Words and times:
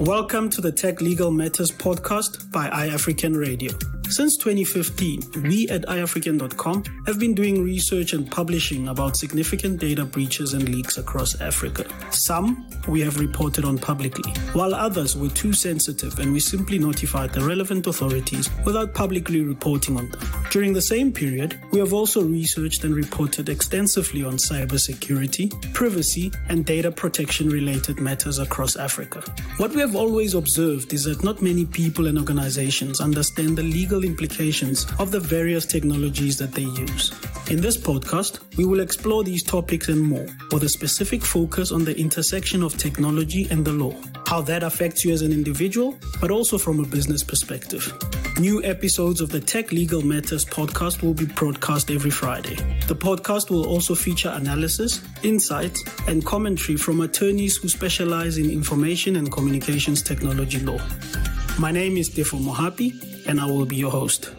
Welcome 0.00 0.48
to 0.50 0.60
the 0.60 0.70
Tech 0.70 1.00
Legal 1.00 1.32
Matters 1.32 1.72
podcast 1.72 2.52
by 2.52 2.70
iAfrikan 2.70 3.36
Radio. 3.36 3.97
Since 4.10 4.38
2015, 4.38 5.42
we 5.42 5.68
at 5.68 5.82
iAfrikan.com 5.82 6.82
have 7.06 7.18
been 7.18 7.34
doing 7.34 7.62
research 7.62 8.14
and 8.14 8.30
publishing 8.30 8.88
about 8.88 9.18
significant 9.18 9.80
data 9.80 10.06
breaches 10.06 10.54
and 10.54 10.66
leaks 10.66 10.96
across 10.96 11.38
Africa. 11.42 11.84
Some 12.10 12.66
we 12.88 13.02
have 13.02 13.20
reported 13.20 13.66
on 13.66 13.76
publicly, 13.76 14.32
while 14.54 14.74
others 14.74 15.14
were 15.14 15.28
too 15.28 15.52
sensitive 15.52 16.18
and 16.20 16.32
we 16.32 16.40
simply 16.40 16.78
notified 16.78 17.34
the 17.34 17.42
relevant 17.42 17.86
authorities 17.86 18.48
without 18.64 18.94
publicly 18.94 19.42
reporting 19.42 19.98
on 19.98 20.08
them. 20.08 20.20
During 20.50 20.72
the 20.72 20.80
same 20.80 21.12
period, 21.12 21.60
we 21.70 21.78
have 21.78 21.92
also 21.92 22.22
researched 22.24 22.84
and 22.84 22.94
reported 22.94 23.50
extensively 23.50 24.24
on 24.24 24.38
cybersecurity, 24.38 25.74
privacy, 25.74 26.32
and 26.48 26.64
data 26.64 26.90
protection 26.90 27.50
related 27.50 28.00
matters 28.00 28.38
across 28.38 28.74
Africa. 28.76 29.20
What 29.58 29.72
we 29.74 29.82
have 29.82 29.94
always 29.94 30.32
observed 30.32 30.94
is 30.94 31.04
that 31.04 31.22
not 31.22 31.42
many 31.42 31.66
people 31.66 32.06
and 32.06 32.16
organizations 32.16 33.02
understand 33.02 33.58
the 33.58 33.62
legal 33.62 33.97
implications 34.04 34.86
of 34.98 35.10
the 35.10 35.20
various 35.20 35.66
technologies 35.66 36.38
that 36.38 36.52
they 36.52 36.62
use. 36.62 37.12
In 37.50 37.60
this 37.60 37.76
podcast, 37.76 38.40
we 38.56 38.64
will 38.66 38.80
explore 38.80 39.24
these 39.24 39.42
topics 39.42 39.88
and 39.88 40.00
more, 40.00 40.26
with 40.52 40.64
a 40.64 40.68
specific 40.68 41.22
focus 41.22 41.72
on 41.72 41.84
the 41.84 41.98
intersection 41.98 42.62
of 42.62 42.76
technology 42.76 43.46
and 43.50 43.64
the 43.64 43.72
law, 43.72 43.94
how 44.26 44.42
that 44.42 44.62
affects 44.62 45.04
you 45.04 45.12
as 45.12 45.22
an 45.22 45.32
individual, 45.32 45.96
but 46.20 46.30
also 46.30 46.58
from 46.58 46.80
a 46.80 46.86
business 46.86 47.22
perspective. 47.24 47.92
New 48.38 48.62
episodes 48.64 49.20
of 49.20 49.30
the 49.30 49.40
Tech 49.40 49.72
Legal 49.72 50.02
Matters 50.02 50.44
podcast 50.44 51.02
will 51.02 51.14
be 51.14 51.24
broadcast 51.24 51.90
every 51.90 52.10
Friday. 52.10 52.54
The 52.86 52.94
podcast 52.94 53.50
will 53.50 53.66
also 53.66 53.94
feature 53.94 54.28
analysis, 54.28 55.00
insights, 55.22 55.82
and 56.06 56.24
commentary 56.24 56.76
from 56.76 57.00
attorneys 57.00 57.56
who 57.56 57.68
specialize 57.68 58.38
in 58.38 58.50
information 58.50 59.16
and 59.16 59.32
communications 59.32 60.02
technology 60.02 60.60
law. 60.60 60.78
My 61.58 61.72
name 61.72 61.96
is 61.96 62.10
Tefo 62.10 62.38
Mohapi, 62.38 63.17
and 63.28 63.38
I 63.38 63.44
will 63.44 63.66
be 63.66 63.76
your 63.76 63.90
host. 63.90 64.34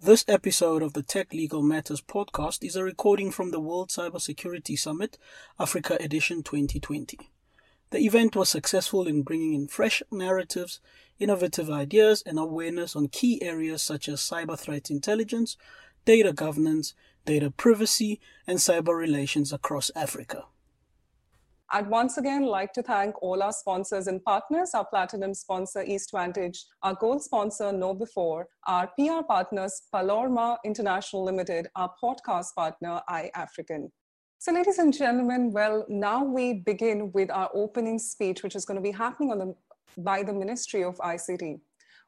This 0.00 0.24
episode 0.28 0.80
of 0.80 0.92
the 0.92 1.02
Tech 1.02 1.32
Legal 1.32 1.60
Matters 1.60 2.00
podcast 2.00 2.64
is 2.64 2.76
a 2.76 2.84
recording 2.84 3.32
from 3.32 3.50
the 3.50 3.58
World 3.58 3.88
Cybersecurity 3.88 4.78
Summit, 4.78 5.18
Africa 5.58 5.96
Edition 5.98 6.44
2020. 6.44 7.18
The 7.90 7.98
event 7.98 8.36
was 8.36 8.48
successful 8.48 9.08
in 9.08 9.22
bringing 9.22 9.54
in 9.54 9.66
fresh 9.66 10.04
narratives, 10.12 10.78
innovative 11.18 11.68
ideas, 11.68 12.22
and 12.24 12.38
awareness 12.38 12.94
on 12.94 13.08
key 13.08 13.42
areas 13.42 13.82
such 13.82 14.08
as 14.08 14.20
cyber 14.20 14.56
threat 14.56 14.88
intelligence, 14.88 15.56
data 16.04 16.32
governance, 16.32 16.94
data 17.26 17.50
privacy, 17.50 18.20
and 18.46 18.58
cyber 18.58 18.96
relations 18.96 19.52
across 19.52 19.90
Africa. 19.96 20.44
I'd 21.70 21.90
once 21.90 22.16
again 22.16 22.46
like 22.46 22.72
to 22.74 22.82
thank 22.82 23.22
all 23.22 23.42
our 23.42 23.52
sponsors 23.52 24.06
and 24.06 24.24
partners, 24.24 24.70
our 24.72 24.86
platinum 24.86 25.34
sponsor, 25.34 25.84
EastVantage, 25.84 26.60
our 26.82 26.94
gold 26.94 27.22
sponsor, 27.22 27.64
KnowBe4, 27.64 28.44
our 28.66 28.90
PR 28.98 29.22
partners, 29.28 29.82
Palorma 29.94 30.56
International 30.64 31.24
Limited, 31.24 31.68
our 31.76 31.92
podcast 32.02 32.54
partner, 32.56 33.02
iAfrikan. 33.10 33.90
So, 34.38 34.52
ladies 34.52 34.78
and 34.78 34.96
gentlemen, 34.96 35.52
well, 35.52 35.84
now 35.90 36.24
we 36.24 36.54
begin 36.54 37.12
with 37.12 37.30
our 37.30 37.50
opening 37.52 37.98
speech, 37.98 38.42
which 38.42 38.56
is 38.56 38.64
going 38.64 38.76
to 38.76 38.82
be 38.82 38.92
happening 38.92 39.30
on 39.30 39.38
the, 39.38 39.54
by 39.98 40.22
the 40.22 40.32
Ministry 40.32 40.82
of 40.84 40.96
ICT. 40.96 41.60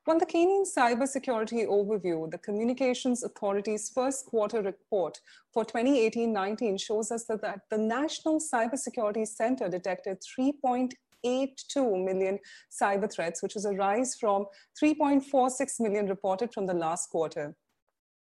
Well, 0.06 0.18
the 0.18 0.24
Kenyan 0.24 0.64
Cybersecurity 0.66 1.66
Overview, 1.66 2.30
the 2.30 2.38
Communications 2.38 3.22
Authority's 3.22 3.90
first 3.90 4.24
quarter 4.24 4.62
report 4.62 5.20
for 5.52 5.62
2018-19 5.62 6.80
shows 6.80 7.12
us 7.12 7.26
that, 7.26 7.42
that 7.42 7.60
the 7.70 7.76
National 7.76 8.40
Cybersecurity 8.40 9.28
Center 9.28 9.68
detected 9.68 10.22
3.82 10.22 12.04
million 12.04 12.38
cyber 12.70 13.12
threats, 13.12 13.42
which 13.42 13.56
is 13.56 13.66
a 13.66 13.72
rise 13.72 14.14
from 14.14 14.46
3.46 14.82 15.80
million 15.80 16.06
reported 16.06 16.54
from 16.54 16.64
the 16.64 16.74
last 16.74 17.10
quarter. 17.10 17.54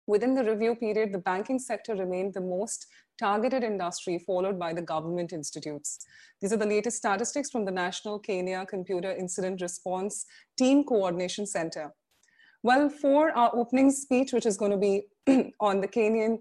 Within 0.06 0.34
the 0.34 0.44
review 0.44 0.76
period, 0.76 1.12
the 1.12 1.18
banking 1.18 1.58
sector 1.58 1.94
remained 1.94 2.34
the 2.34 2.40
most 2.40 2.86
targeted 3.18 3.64
industry, 3.64 4.18
followed 4.18 4.58
by 4.58 4.72
the 4.72 4.82
government 4.82 5.32
institutes. 5.32 5.98
These 6.40 6.52
are 6.52 6.58
the 6.58 6.66
latest 6.66 6.98
statistics 6.98 7.50
from 7.50 7.64
the 7.64 7.72
National 7.72 8.18
Kenya 8.18 8.64
Computer 8.66 9.10
Incident 9.10 9.60
Response 9.60 10.26
Team 10.56 10.84
Coordination 10.84 11.46
Center. 11.46 11.92
Well, 12.62 12.88
for 12.88 13.30
our 13.36 13.50
opening 13.54 13.90
speech, 13.90 14.32
which 14.32 14.46
is 14.46 14.56
going 14.56 14.72
to 14.72 14.76
be 14.76 15.06
on 15.60 15.80
the 15.80 15.88
Kenyan 15.88 16.38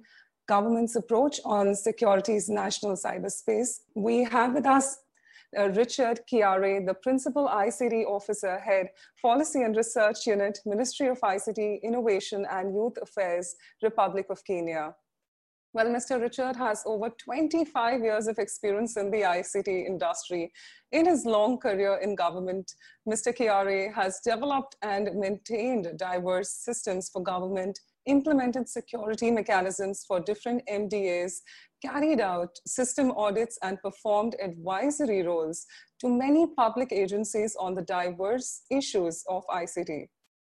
government's 0.47 0.95
approach 0.95 1.39
on 1.43 1.73
security's 1.75 2.49
national 2.49 2.95
cyberspace, 2.95 3.79
we 3.95 4.23
have 4.23 4.53
with 4.53 4.65
us 4.65 4.97
uh, 5.57 5.69
Richard 5.69 6.21
Kiare, 6.31 6.85
the 6.85 6.93
Principal 6.93 7.47
ICT 7.47 8.05
Officer, 8.05 8.59
Head, 8.59 8.87
Policy 9.21 9.61
and 9.63 9.75
Research 9.75 10.27
Unit, 10.27 10.59
Ministry 10.65 11.07
of 11.07 11.19
ICT, 11.19 11.81
Innovation 11.83 12.45
and 12.51 12.73
Youth 12.73 12.97
Affairs, 13.01 13.55
Republic 13.81 14.27
of 14.29 14.43
Kenya. 14.45 14.95
Well, 15.75 15.87
Mr. 15.87 16.21
Richard 16.21 16.55
has 16.55 16.83
over 16.85 17.09
25 17.09 18.01
years 18.01 18.27
of 18.27 18.39
experience 18.39 18.95
in 18.95 19.11
the 19.11 19.23
ICT 19.23 19.67
industry. 19.67 20.53
In 20.93 21.05
his 21.05 21.25
long 21.25 21.57
career 21.57 21.99
in 22.01 22.15
government, 22.15 22.71
Mr. 23.05 23.35
Kiare 23.35 23.93
has 23.93 24.21
developed 24.23 24.77
and 24.81 25.13
maintained 25.15 25.97
diverse 25.97 26.49
systems 26.49 27.09
for 27.09 27.21
government, 27.21 27.77
implemented 28.05 28.69
security 28.69 29.31
mechanisms 29.31 30.03
for 30.07 30.19
different 30.19 30.61
MDAs, 30.71 31.33
carried 31.85 32.19
out 32.19 32.49
system 32.65 33.11
audits, 33.11 33.57
and 33.61 33.81
performed 33.81 34.35
advisory 34.41 35.23
roles 35.23 35.65
to 36.01 36.09
many 36.09 36.47
public 36.55 36.91
agencies 36.91 37.55
on 37.59 37.73
the 37.73 37.83
diverse 37.83 38.61
issues 38.69 39.23
of 39.29 39.43
ICT. 39.47 40.07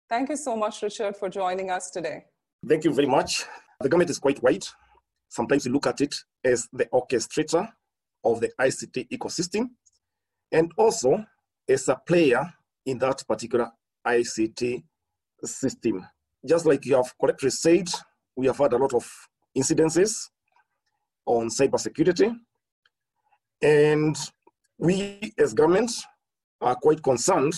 Thank 0.08 0.28
you 0.28 0.36
so 0.36 0.56
much, 0.56 0.82
Richard, 0.82 1.16
for 1.16 1.28
joining 1.28 1.70
us 1.70 1.90
today. 1.90 2.24
Thank 2.66 2.84
you 2.84 2.92
very 2.92 3.08
much. 3.08 3.44
The 3.80 3.88
government 3.88 4.10
is 4.10 4.18
quite 4.18 4.42
wide 4.42 4.66
Sometimes 5.28 5.66
we 5.66 5.72
look 5.72 5.86
at 5.86 6.00
it 6.00 6.14
as 6.44 6.68
the 6.72 6.86
orchestrator 6.86 7.68
of 8.24 8.40
the 8.40 8.50
ICT 8.60 9.08
ecosystem 9.10 9.70
and 10.52 10.72
also 10.76 11.24
as 11.68 11.88
a 11.88 12.00
player 12.06 12.42
in 12.84 12.98
that 12.98 13.22
particular 13.26 13.70
ICT 14.06 14.84
system. 15.44 16.06
Just 16.46 16.66
like 16.66 16.84
you 16.86 16.96
have 16.96 17.12
correctly 17.20 17.50
said, 17.50 17.88
we 18.36 18.46
have 18.46 18.58
had 18.58 18.72
a 18.72 18.78
lot 18.78 18.94
of 18.94 19.06
incidences 19.56 20.28
on 21.26 21.48
cybersecurity. 21.48 22.34
And 23.62 24.16
we 24.78 25.32
as 25.38 25.54
government 25.54 25.90
are 26.60 26.76
quite 26.76 27.02
concerned 27.02 27.54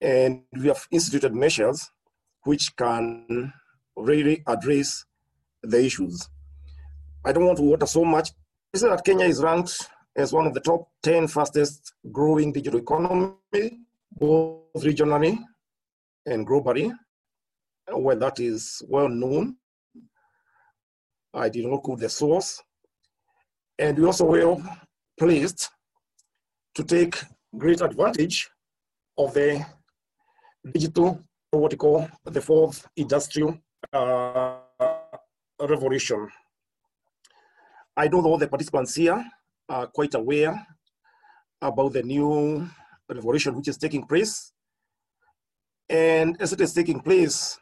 and 0.00 0.42
we 0.52 0.68
have 0.68 0.86
instituted 0.90 1.34
measures 1.34 1.90
which 2.44 2.74
can 2.76 3.52
really 3.96 4.42
address 4.46 5.04
the 5.62 5.84
issues. 5.84 6.28
I 7.24 7.32
don't 7.32 7.46
want 7.46 7.58
to 7.58 7.64
water 7.64 7.86
so 7.86 8.04
much. 8.04 8.30
Is 8.72 8.82
that 8.82 9.04
Kenya 9.04 9.26
is 9.26 9.42
ranked 9.42 9.88
as 10.16 10.32
one 10.32 10.46
of 10.46 10.54
the 10.54 10.60
top 10.60 10.88
10 11.02 11.28
fastest 11.28 11.92
growing 12.12 12.52
digital 12.52 12.80
economy, 12.80 13.80
both 14.12 14.62
regionally 14.76 15.38
and 16.24 16.46
globally. 16.46 16.92
Well, 17.92 18.18
that 18.18 18.40
is 18.40 18.82
well 18.88 19.08
known. 19.08 19.56
I 21.32 21.48
did 21.48 21.66
not 21.66 21.82
quote 21.82 22.00
the 22.00 22.08
source. 22.08 22.62
And 23.78 23.98
we're 23.98 24.06
also 24.06 24.24
well 24.24 24.62
placed 25.18 25.70
to 26.74 26.82
take 26.82 27.16
great 27.56 27.80
advantage 27.80 28.50
of 29.18 29.34
the 29.34 29.64
digital, 30.72 31.20
what 31.50 31.72
we 31.72 31.76
call 31.76 32.08
the 32.24 32.40
fourth 32.40 32.86
industrial 32.96 33.58
uh, 33.92 34.56
revolution. 35.60 36.28
I 37.96 38.08
know 38.08 38.22
all 38.22 38.38
the 38.38 38.48
participants 38.48 38.94
here 38.94 39.24
are 39.68 39.86
quite 39.86 40.14
aware 40.14 40.66
about 41.62 41.92
the 41.92 42.02
new 42.02 42.68
revolution 43.08 43.54
which 43.54 43.68
is 43.68 43.78
taking 43.78 44.06
place. 44.06 44.52
And 45.88 46.40
as 46.40 46.52
it 46.52 46.60
is 46.60 46.74
taking 46.74 47.00
place, 47.00 47.58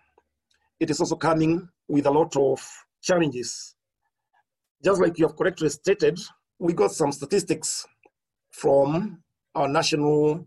it 0.80 0.90
is 0.90 1.00
also 1.00 1.16
coming 1.16 1.68
with 1.88 2.06
a 2.06 2.10
lot 2.10 2.36
of 2.36 2.62
challenges. 3.02 3.74
Just 4.82 5.00
like 5.00 5.18
you 5.18 5.26
have 5.26 5.36
correctly 5.36 5.68
stated, 5.68 6.18
we 6.58 6.72
got 6.72 6.90
some 6.90 7.12
statistics 7.12 7.86
from 8.50 9.22
our 9.54 9.68
national 9.68 10.46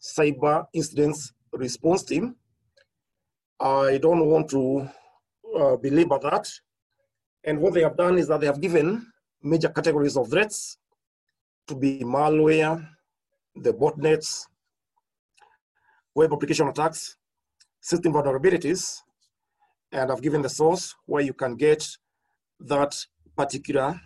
cyber 0.00 0.66
incidents 0.72 1.32
response 1.52 2.02
team. 2.02 2.36
I 3.60 3.98
don't 3.98 4.26
want 4.26 4.48
to 4.50 4.88
uh, 5.58 5.76
belabor 5.76 6.18
that. 6.22 6.48
And 7.44 7.60
what 7.60 7.74
they 7.74 7.82
have 7.82 7.96
done 7.96 8.18
is 8.18 8.28
that 8.28 8.40
they 8.40 8.46
have 8.46 8.60
given 8.60 9.06
major 9.42 9.68
categories 9.68 10.16
of 10.16 10.30
threats 10.30 10.78
to 11.66 11.74
be 11.74 12.00
malware, 12.00 12.86
the 13.54 13.72
botnets, 13.72 14.46
web 16.14 16.32
application 16.32 16.68
attacks, 16.68 17.16
system 17.80 18.12
vulnerabilities, 18.12 19.00
and 19.92 20.10
I've 20.10 20.22
given 20.22 20.42
the 20.42 20.48
source 20.48 20.94
where 21.06 21.22
you 21.22 21.32
can 21.32 21.56
get 21.56 21.86
that 22.60 22.94
particular 23.36 24.00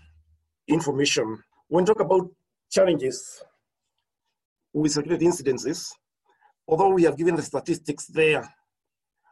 information. 0.68 1.42
When 1.68 1.84
talk 1.84 2.00
about 2.00 2.30
challenges, 2.70 3.42
with 4.72 4.92
security 4.92 5.26
incidences, 5.26 5.92
although 6.66 6.88
we 6.88 7.04
have 7.04 7.16
given 7.16 7.36
the 7.36 7.42
statistics 7.42 8.06
there, 8.06 8.48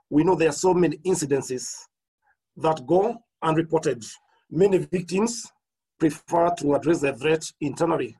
we 0.08 0.24
know 0.24 0.34
there 0.34 0.50
are 0.50 0.52
so 0.52 0.72
many 0.72 0.98
incidences 0.98 1.74
that 2.56 2.86
go 2.86 3.18
unreported. 3.42 4.04
Many 4.50 4.78
victims 4.78 5.50
prefer 5.98 6.54
to 6.58 6.74
address 6.74 7.00
their 7.00 7.14
threat 7.14 7.44
internally 7.60 8.16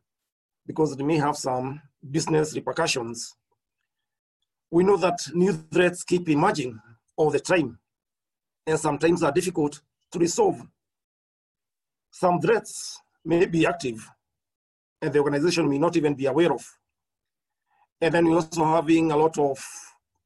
because 0.67 0.97
they 0.97 1.05
may 1.05 1.19
have 1.19 1.37
some 1.37 1.81
business 2.11 2.55
repercussions. 2.55 3.37
We 4.71 4.85
know 4.85 4.97
that 4.97 5.21
new 5.35 5.53
threats 5.53 6.03
keep 6.03 6.29
emerging 6.29 6.81
all 7.17 7.31
the 7.31 7.41
time 7.41 7.79
and 8.67 8.79
sometimes 8.79 9.23
are 9.23 9.33
difficult 9.33 9.81
to 10.11 10.19
resolve. 10.19 10.61
Some 12.11 12.41
threats 12.41 13.01
may 13.25 13.47
be 13.47 13.67
active 13.67 14.09
and 15.01 15.13
the 15.13 15.19
organization 15.19 15.69
may 15.69 15.79
not 15.79 15.97
even 15.97 16.15
be 16.15 16.27
aware 16.27 16.53
of. 16.53 16.65
And 18.01 18.15
then 18.15 18.27
we're 18.27 18.37
also 18.37 18.65
having 18.65 19.11
a 19.11 19.17
lot 19.17 19.37
of 19.39 19.65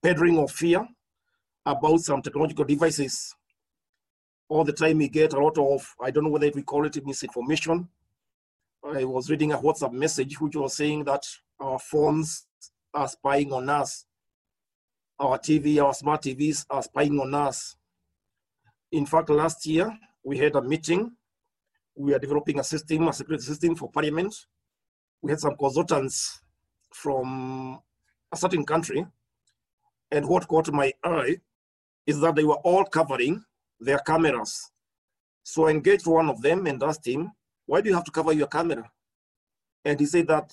peddling 0.03 0.39
of 0.39 0.51
fear 0.51 0.87
about 1.65 2.01
some 2.01 2.23
technological 2.23 2.65
devices. 2.65 3.35
All 4.49 4.65
the 4.65 4.73
time 4.73 4.99
we 4.99 5.09
get 5.09 5.33
a 5.33 5.41
lot 5.41 5.59
of, 5.59 5.95
I 6.01 6.11
don't 6.11 6.25
know 6.25 6.31
whether 6.31 6.51
we 6.55 6.63
call 6.63 6.87
it 6.87 7.05
misinformation. 7.05 7.89
I 8.85 9.05
was 9.05 9.29
reading 9.31 9.53
a 9.53 9.59
WhatsApp 9.59 9.93
message 9.93 10.41
which 10.41 10.55
was 10.55 10.77
saying 10.77 11.05
that 11.05 11.27
our 11.59 11.79
phones 11.79 12.47
are 12.95 13.09
spying 13.09 13.53
on 13.53 13.69
us. 13.69 14.05
Our 15.19 15.39
TV, 15.39 15.83
our 15.83 15.95
smart 15.95 16.23
TVs 16.23 16.67
are 16.71 16.83
spying 16.83 17.19
on 17.19 17.35
us. 17.35 17.77
In 18.93 19.07
fact, 19.07 19.31
last 19.31 19.67
year 19.67 19.91
we 20.23 20.39
had 20.39 20.55
a 20.57 20.63
meeting. 20.63 21.13
We 21.97 22.15
are 22.15 22.19
developing 22.19 22.59
a 22.59 22.65
system, 22.65 23.09
a 23.09 23.13
security 23.13 23.45
system 23.45 23.75
for 23.75 23.91
parliament. 23.91 24.35
We 25.23 25.31
had 25.31 25.41
some 25.41 25.57
consultants 25.57 26.41
from 26.93 27.81
a 28.33 28.37
certain 28.37 28.65
country. 28.65 29.07
And 30.11 30.29
what 30.29 30.47
caught 30.47 30.71
my 30.73 30.93
eye 31.03 31.39
is 32.07 32.21
that 32.21 32.37
they 32.37 32.45
were 32.45 32.61
all 32.63 32.85
covering 32.85 33.45
their 33.81 33.99
cameras. 33.99 34.71
So 35.43 35.67
I 35.67 35.71
engaged 35.71 36.07
one 36.07 36.29
of 36.29 36.41
them 36.43 36.67
and 36.67 36.83
asked 36.83 37.07
him, 37.07 37.33
why 37.67 37.81
do 37.81 37.89
you 37.89 37.95
have 37.95 38.05
to 38.05 38.11
cover 38.13 38.33
your 38.33 38.47
camera? 38.47 38.89
And 39.85 39.99
he 39.99 40.07
said 40.07 40.29
that 40.29 40.53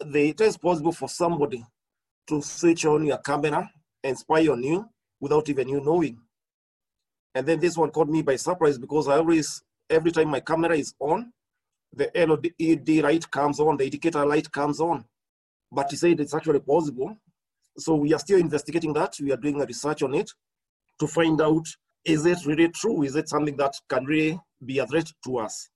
it 0.00 0.40
is 0.40 0.56
possible 0.56 0.92
for 0.92 1.08
somebody 1.08 1.64
to 2.26 2.42
switch 2.42 2.84
on 2.84 3.04
your 3.04 3.18
camera 3.18 3.70
and 4.04 4.18
spy 4.18 4.48
on 4.48 4.62
you 4.62 4.88
without 5.18 5.48
even 5.48 5.68
you 5.68 5.80
knowing. 5.80 6.18
And 7.34 7.46
then 7.46 7.60
this 7.60 7.76
one 7.76 7.90
caught 7.90 8.08
me 8.08 8.22
by 8.22 8.36
surprise 8.36 8.78
because 8.78 9.08
I 9.08 9.16
always, 9.16 9.62
every 9.88 10.10
time 10.10 10.28
my 10.28 10.40
camera 10.40 10.76
is 10.76 10.94
on, 10.98 11.32
the 11.92 12.10
LED 12.14 13.02
light 13.02 13.30
comes 13.30 13.60
on, 13.60 13.76
the 13.76 13.84
indicator 13.84 14.24
light 14.24 14.50
comes 14.50 14.80
on. 14.80 15.04
But 15.72 15.90
he 15.90 15.96
said 15.96 16.20
it's 16.20 16.34
actually 16.34 16.60
possible. 16.60 17.16
So 17.78 17.94
we 17.94 18.12
are 18.12 18.18
still 18.18 18.38
investigating 18.38 18.92
that. 18.94 19.14
We 19.20 19.32
are 19.32 19.36
doing 19.36 19.60
a 19.60 19.66
research 19.66 20.02
on 20.02 20.14
it 20.14 20.30
to 20.98 21.06
find 21.06 21.40
out, 21.40 21.66
is 22.04 22.26
it 22.26 22.38
really 22.46 22.68
true? 22.68 23.02
Is 23.02 23.16
it 23.16 23.28
something 23.28 23.56
that 23.56 23.74
can 23.88 24.04
really 24.04 24.40
be 24.64 24.78
a 24.78 24.86
threat 24.86 25.10
to 25.24 25.38
us? 25.38 25.68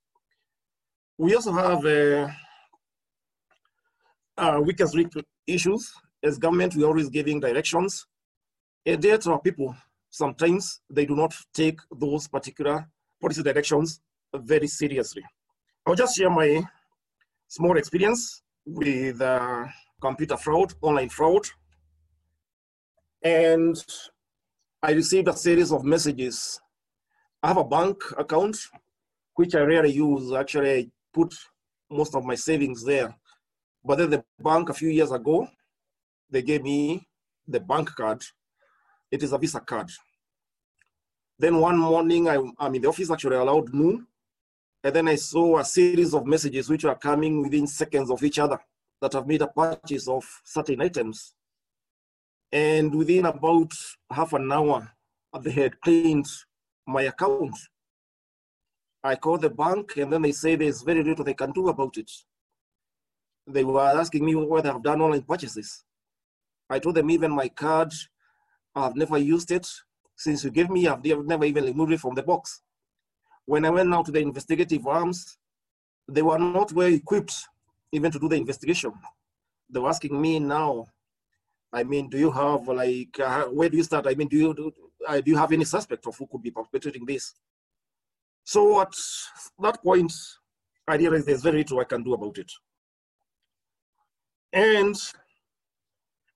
We 1.17 1.35
also 1.35 1.53
have 1.53 1.85
uh, 1.85 2.29
uh, 4.37 4.61
weakest 4.61 4.97
issues. 5.47 5.93
As 6.23 6.39
government, 6.39 6.75
we're 6.75 6.87
always 6.87 7.09
giving 7.09 7.39
directions. 7.39 8.07
And 8.85 9.01
there 9.01 9.19
to 9.19 9.33
our 9.33 9.41
people, 9.41 9.75
sometimes 10.15 10.81
they 10.89 11.05
do 11.05 11.17
not 11.17 11.35
take 11.53 11.81
those 11.91 12.29
particular 12.29 12.89
policy 13.21 13.43
directions 13.43 14.01
very 14.33 14.69
seriously. 14.69 15.25
I'll 15.85 15.97
just 15.97 16.17
share 16.17 16.31
my 16.31 16.63
small 17.49 17.77
experience 17.77 18.43
with 18.65 19.21
uh, 19.21 19.65
computer 20.01 20.37
fraud, 20.37 20.73
online 20.83 21.09
fraud. 21.09 21.45
And 23.23 23.77
I 24.81 24.93
received 24.93 25.27
a 25.29 25.37
series 25.37 25.73
of 25.73 25.85
messages. 25.85 26.61
I 27.43 27.49
have 27.49 27.57
a 27.57 27.65
bank 27.65 27.97
account, 28.17 28.57
which 29.35 29.57
I 29.57 29.63
rarely 29.63 29.93
use. 29.93 30.33
Actually, 30.33 30.73
I 30.79 30.87
put 31.13 31.35
most 31.91 32.15
of 32.15 32.25
my 32.25 32.37
savings 32.37 32.85
there. 32.85 33.13
But 33.85 33.99
then 33.99 34.11
the 34.11 34.25
bank 34.39 34.69
a 34.69 34.75
few 34.75 34.91
years 34.91 35.11
ago, 35.11 35.49
they 36.31 36.43
gave 36.43 36.63
me 36.63 37.09
the 37.49 37.61
bank 37.61 37.91
card. 37.97 38.23
It 39.11 39.23
is 39.25 39.33
a 39.33 39.39
Visa 39.39 39.61
card. 39.61 39.91
Then 41.39 41.59
one 41.59 41.79
morning, 41.79 42.29
I, 42.29 42.39
I'm 42.59 42.75
in 42.75 42.83
the 42.83 42.89
office, 42.89 43.11
actually 43.11 43.37
allowed 43.37 43.75
noon. 43.75 44.07
And 44.83 44.95
then 44.95 45.09
I 45.09 45.17
saw 45.17 45.59
a 45.59 45.65
series 45.65 46.15
of 46.15 46.27
messages 46.27 46.69
which 46.69 46.85
were 46.85 46.95
coming 46.95 47.43
within 47.43 47.67
seconds 47.67 48.11
of 48.11 48.23
each 48.23 48.39
other 48.39 48.59
that 49.01 49.13
have 49.15 49.27
made 49.27 49.43
a 49.43 49.49
purchase 49.49 50.07
of 50.09 50.25
certain 50.45 50.81
items. 50.83 51.35
And 52.53 52.95
within 52.95 53.27
about 53.27 53.73
half 54.13 54.33
an 54.33 54.53
hour, 54.53 54.93
they 55.41 55.51
had 55.51 55.81
cleaned 55.81 56.27
my 56.87 57.03
account. 57.03 57.57
I 59.03 59.17
called 59.17 59.43
the 59.43 59.51
bank 59.51 59.97
and 59.97 60.13
then 60.13 60.23
they 60.23 60.33
say 60.33 60.55
there's 60.55 60.83
very 60.83 61.03
little 61.03 61.25
they 61.25 61.35
can 61.35 61.53
do 61.53 61.69
about 61.69 61.97
it. 61.97 62.11
They 63.47 63.65
were 63.65 63.81
asking 63.81 64.25
me 64.25 64.35
whether 64.35 64.71
I've 64.71 64.83
done 64.83 65.01
online 65.01 65.23
purchases. 65.23 65.85
I 66.71 66.79
told 66.79 66.95
them 66.95 67.11
even 67.11 67.31
my 67.31 67.49
card, 67.49 67.93
I've 68.75 68.97
never 68.97 69.19
used 69.19 69.51
it. 69.51 69.69
Since 70.17 70.45
you 70.45 70.51
gave 70.51 70.71
me, 70.71 70.87
I've 70.87 71.05
never 71.05 71.45
even 71.45 71.65
removed 71.65 71.93
it 71.93 72.01
from 72.01 72.15
the 72.15 72.23
box. 72.23 72.63
When 73.47 73.65
I 73.65 73.71
went 73.71 73.93
out 73.93 74.07
to 74.07 74.13
the 74.13 74.21
investigative 74.21 74.87
arms, 74.87 75.37
they 76.09 76.23
were 76.23 76.39
not 76.39 76.73
well 76.73 76.93
equipped 76.93 77.35
even 77.93 78.11
to 78.11 78.19
do 78.19 78.29
the 78.29 78.37
investigation. 78.37 78.93
They 79.69 79.81
were 79.81 79.89
asking 79.89 80.21
me 80.21 80.39
now, 80.39 80.87
I 81.73 81.83
mean, 81.83 82.09
do 82.09 82.19
you 82.19 82.31
have 82.31 82.69
like, 82.69 83.19
uh, 83.19 83.45
where 83.47 83.69
do 83.69 83.77
you 83.77 83.83
start? 83.83 84.07
I 84.07 84.15
mean, 84.15 84.29
do 84.29 84.37
you, 84.37 84.55
do, 84.55 84.73
uh, 85.07 85.21
do 85.21 85.31
you 85.31 85.37
have 85.37 85.53
any 85.53 85.65
suspect 85.65 86.07
of 86.07 86.17
who 86.17 86.27
could 86.27 86.43
be 86.43 86.51
perpetrating 86.51 87.05
this? 87.05 87.35
So 88.45 88.81
at 88.81 88.95
that 89.61 89.83
point, 89.83 90.13
I 90.87 90.97
realized 90.97 91.27
there's 91.27 91.43
very 91.43 91.59
little 91.59 91.81
I 91.81 91.85
can 91.85 92.03
do 92.03 92.15
about 92.15 92.39
it. 92.39 92.53
And 94.53 94.95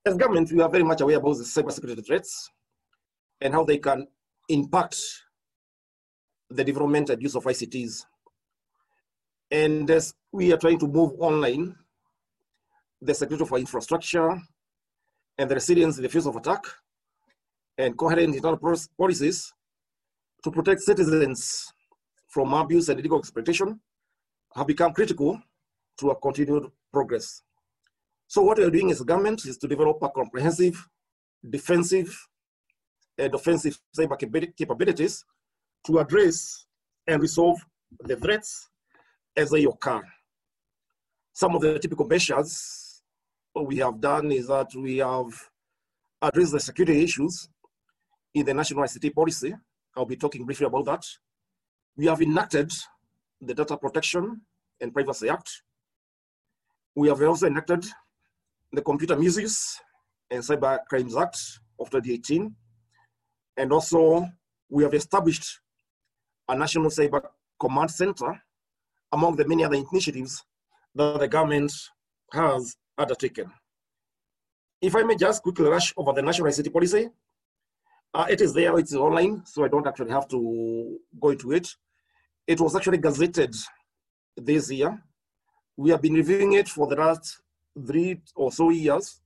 as 0.05 0.17
government, 0.17 0.51
we 0.51 0.61
are 0.61 0.69
very 0.69 0.83
much 0.83 1.01
aware 1.01 1.17
about 1.17 1.37
the 1.37 1.43
cybersecurity 1.43 2.05
threats 2.05 2.49
and 3.41 3.53
how 3.53 3.63
they 3.63 3.77
can 3.77 4.07
impact 4.49 4.97
the 6.49 6.63
development 6.63 7.09
and 7.09 7.21
use 7.21 7.35
of 7.35 7.43
ICTs. 7.43 8.05
And 9.51 9.89
as 9.89 10.13
we 10.31 10.51
are 10.53 10.57
trying 10.57 10.79
to 10.79 10.87
move 10.87 11.13
online, 11.19 11.75
the 13.01 13.13
security 13.13 13.45
for 13.45 13.57
infrastructure 13.57 14.37
and 15.37 15.49
the 15.49 15.55
resilience 15.55 15.97
in 15.97 16.03
the 16.03 16.09
face 16.09 16.25
of 16.25 16.35
attack 16.35 16.63
and 17.77 17.97
coherent 17.97 18.35
internal 18.35 18.59
policies 18.97 19.53
to 20.43 20.51
protect 20.51 20.81
citizens 20.81 21.71
from 22.27 22.53
abuse 22.53 22.89
and 22.89 22.99
illegal 22.99 23.19
exploitation 23.19 23.79
have 24.55 24.67
become 24.67 24.93
critical 24.93 25.41
to 25.97 26.09
our 26.09 26.15
continued 26.15 26.69
progress. 26.91 27.43
So 28.27 28.41
what 28.41 28.57
we're 28.57 28.69
doing 28.69 28.91
as 28.91 29.01
a 29.01 29.05
government 29.05 29.45
is 29.45 29.57
to 29.59 29.67
develop 29.67 29.97
a 30.01 30.09
comprehensive 30.09 30.87
defensive 31.49 32.15
Uh, 33.19 33.23
and 33.23 33.33
offensive 33.35 33.79
cyber 33.97 34.17
capabilities 34.57 35.25
to 35.85 35.99
address 35.99 36.65
and 37.07 37.21
resolve 37.21 37.59
the 38.05 38.15
threats 38.15 38.69
as 39.35 39.49
they 39.51 39.63
occur. 39.65 40.01
Some 41.33 41.55
of 41.55 41.61
the 41.61 41.79
typical 41.79 42.05
measures 42.05 43.01
we 43.55 43.77
have 43.77 43.99
done 43.99 44.31
is 44.31 44.47
that 44.47 44.67
we 44.75 44.97
have 44.97 45.31
addressed 46.21 46.53
the 46.53 46.59
security 46.59 47.03
issues 47.03 47.49
in 48.33 48.45
the 48.45 48.53
national 48.53 48.83
ICT 48.83 49.13
policy. 49.13 49.53
I'll 49.95 50.05
be 50.05 50.15
talking 50.15 50.45
briefly 50.45 50.67
about 50.67 50.85
that. 50.85 51.03
We 51.97 52.05
have 52.05 52.21
enacted 52.21 52.71
the 53.41 53.53
Data 53.53 53.77
Protection 53.77 54.41
and 54.79 54.93
Privacy 54.93 55.29
Act. 55.29 55.63
We 56.95 57.09
have 57.09 57.21
also 57.21 57.47
enacted 57.47 57.85
the 58.71 58.81
Computer 58.81 59.15
Misuse 59.17 59.79
and 60.29 60.41
Cyber 60.43 60.79
Crimes 60.89 61.17
Act 61.17 61.37
of 61.79 61.89
2018. 61.89 62.55
And 63.59 63.73
also, 63.73 64.25
we 64.69 64.83
have 64.83 64.93
established 64.93 65.59
a 66.47 66.55
National 66.55 66.89
Cyber 66.89 67.21
Command 67.59 67.91
Center 67.91 68.41
among 69.11 69.35
the 69.35 69.45
many 69.45 69.65
other 69.65 69.75
initiatives 69.75 70.45
that 70.95 71.19
the 71.19 71.27
government 71.27 71.73
has 72.31 72.77
undertaken. 72.97 73.51
If 74.81 74.95
I 74.95 75.03
may 75.03 75.17
just 75.17 75.43
quickly 75.43 75.67
rush 75.67 75.93
over 75.97 76.13
the 76.13 76.21
National 76.21 76.47
ICT 76.47 76.71
Policy, 76.71 77.09
uh, 78.13 78.27
it 78.29 78.39
is 78.39 78.53
there, 78.53 78.79
it's 78.79 78.95
online, 78.95 79.43
so 79.45 79.65
I 79.65 79.67
don't 79.67 79.85
actually 79.85 80.11
have 80.11 80.29
to 80.29 80.97
go 81.19 81.29
into 81.31 81.51
it. 81.51 81.67
It 82.47 82.61
was 82.61 82.77
actually 82.77 82.99
gazetted 82.99 83.53
this 84.37 84.71
year. 84.71 85.03
We 85.75 85.89
have 85.89 86.01
been 86.01 86.13
reviewing 86.13 86.53
it 86.53 86.69
for 86.69 86.87
the 86.87 86.95
last 86.95 87.41
three 87.85 88.21
or 88.35 88.53
so 88.53 88.69
years. 88.69 89.19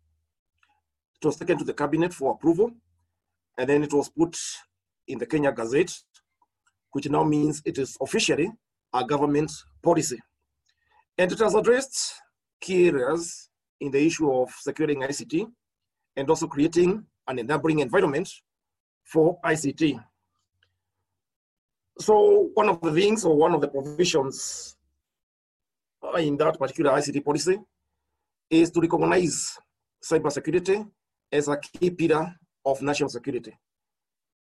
It 1.21 1.25
was 1.27 1.35
taken 1.35 1.59
to 1.59 1.63
the 1.63 1.73
cabinet 1.75 2.15
for 2.15 2.31
approval, 2.31 2.71
and 3.57 3.69
then 3.69 3.83
it 3.83 3.93
was 3.93 4.10
put 4.10 4.38
in 5.07 5.19
the 5.19 5.25
Kenya 5.25 5.51
Gazette, 5.51 5.93
which 6.91 7.10
now 7.10 7.24
means 7.24 7.62
it 7.65 7.77
is 7.77 7.98
officially 8.01 8.51
a 8.93 9.05
government 9.05 9.51
policy. 9.81 10.19
And 11.17 11.31
it 11.31 11.39
has 11.39 11.55
addressed 11.55 12.13
key 12.62 12.88
areas 12.88 13.50
in 13.79 13.91
the 13.91 14.05
issue 14.05 14.31
of 14.31 14.50
securing 14.62 15.01
ICT 15.01 15.48
and 16.15 16.29
also 16.29 16.48
creating 16.48 17.05
an 17.27 17.39
enabling 17.39 17.79
environment 17.79 18.29
for 19.03 19.39
ICT. 19.41 20.03
So 22.00 22.50
one 22.53 22.69
of 22.69 22.81
the 22.81 22.91
things 22.91 23.25
or 23.25 23.36
one 23.36 23.53
of 23.53 23.62
the 23.62 23.67
provisions 23.67 24.75
in 26.17 26.38
that 26.38 26.57
particular 26.57 26.91
ICT 26.91 27.24
policy 27.24 27.60
is 28.50 28.72
to 28.72 28.81
recognize 28.81 29.57
cybersecurity 30.03 30.88
as 31.31 31.48
a 31.48 31.57
key 31.57 31.89
pillar 31.89 32.36
of 32.65 32.82
national 32.82 33.10
security. 33.10 33.58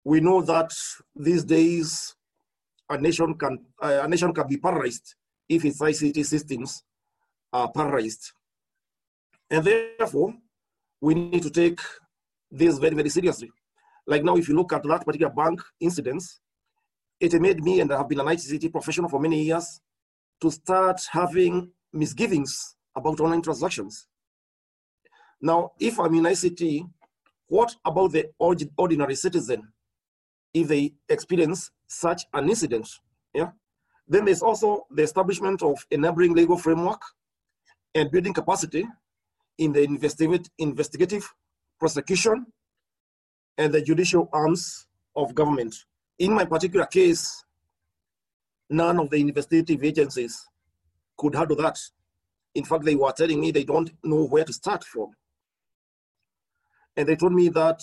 We 0.03 0.19
know 0.19 0.41
that 0.41 0.71
these 1.15 1.43
days 1.43 2.15
a 2.89 2.97
nation 2.97 3.33
can 3.35 3.59
uh, 3.81 4.01
a 4.03 4.07
nation 4.07 4.33
can 4.33 4.47
be 4.47 4.57
paralyzed 4.57 5.15
if 5.47 5.65
its 5.65 5.79
ICT 5.79 6.25
systems 6.25 6.83
are 7.51 7.71
paralyzed, 7.71 8.31
and 9.49 9.63
therefore 9.63 10.33
we 11.01 11.15
need 11.15 11.43
to 11.43 11.49
take 11.49 11.79
this 12.51 12.77
very 12.77 12.95
very 12.95 13.09
seriously. 13.09 13.51
Like 14.05 14.23
now, 14.23 14.35
if 14.35 14.49
you 14.49 14.55
look 14.55 14.73
at 14.73 14.83
that 14.83 15.05
particular 15.05 15.31
bank 15.31 15.61
incidents, 15.79 16.41
it 17.19 17.33
made 17.39 17.63
me, 17.63 17.79
and 17.79 17.91
I 17.91 17.97
have 17.97 18.09
been 18.09 18.19
an 18.19 18.27
ICT 18.27 18.71
professional 18.71 19.09
for 19.09 19.19
many 19.19 19.41
years, 19.43 19.79
to 20.41 20.51
start 20.51 21.01
having 21.09 21.71
misgivings 21.93 22.75
about 22.95 23.19
online 23.21 23.41
transactions. 23.41 24.07
Now, 25.41 25.71
if 25.79 25.99
I'm 25.99 26.13
in 26.15 26.23
ICT, 26.23 26.89
what 27.47 27.75
about 27.85 28.11
the 28.11 28.29
ordinary 28.39 29.15
citizen 29.15 29.67
if 30.53 30.67
they 30.67 30.93
experience 31.09 31.71
such 31.87 32.23
an 32.33 32.49
incident? 32.49 32.87
Yeah. 33.33 33.51
Then 34.07 34.25
there's 34.25 34.41
also 34.41 34.85
the 34.91 35.03
establishment 35.03 35.63
of 35.63 35.77
a 35.91 35.95
enabling 35.95 36.33
legal 36.33 36.57
framework 36.57 37.01
and 37.95 38.11
building 38.11 38.33
capacity 38.33 38.85
in 39.57 39.71
the 39.71 39.83
investigative, 39.83 40.49
investigative 40.57 41.31
prosecution 41.79 42.45
and 43.57 43.73
the 43.73 43.81
judicial 43.81 44.29
arms 44.33 44.87
of 45.15 45.35
government. 45.35 45.75
In 46.19 46.33
my 46.33 46.45
particular 46.45 46.85
case, 46.85 47.43
none 48.69 48.99
of 48.99 49.09
the 49.09 49.17
investigative 49.17 49.83
agencies 49.83 50.45
could 51.17 51.35
handle 51.35 51.55
that. 51.57 51.77
In 52.55 52.65
fact, 52.65 52.83
they 52.83 52.95
were 52.95 53.11
telling 53.11 53.39
me 53.39 53.51
they 53.51 53.63
don't 53.63 53.91
know 54.03 54.25
where 54.25 54.43
to 54.43 54.53
start 54.53 54.83
from. 54.83 55.11
And 56.95 57.07
they 57.07 57.15
told 57.15 57.33
me 57.33 57.49
that 57.49 57.81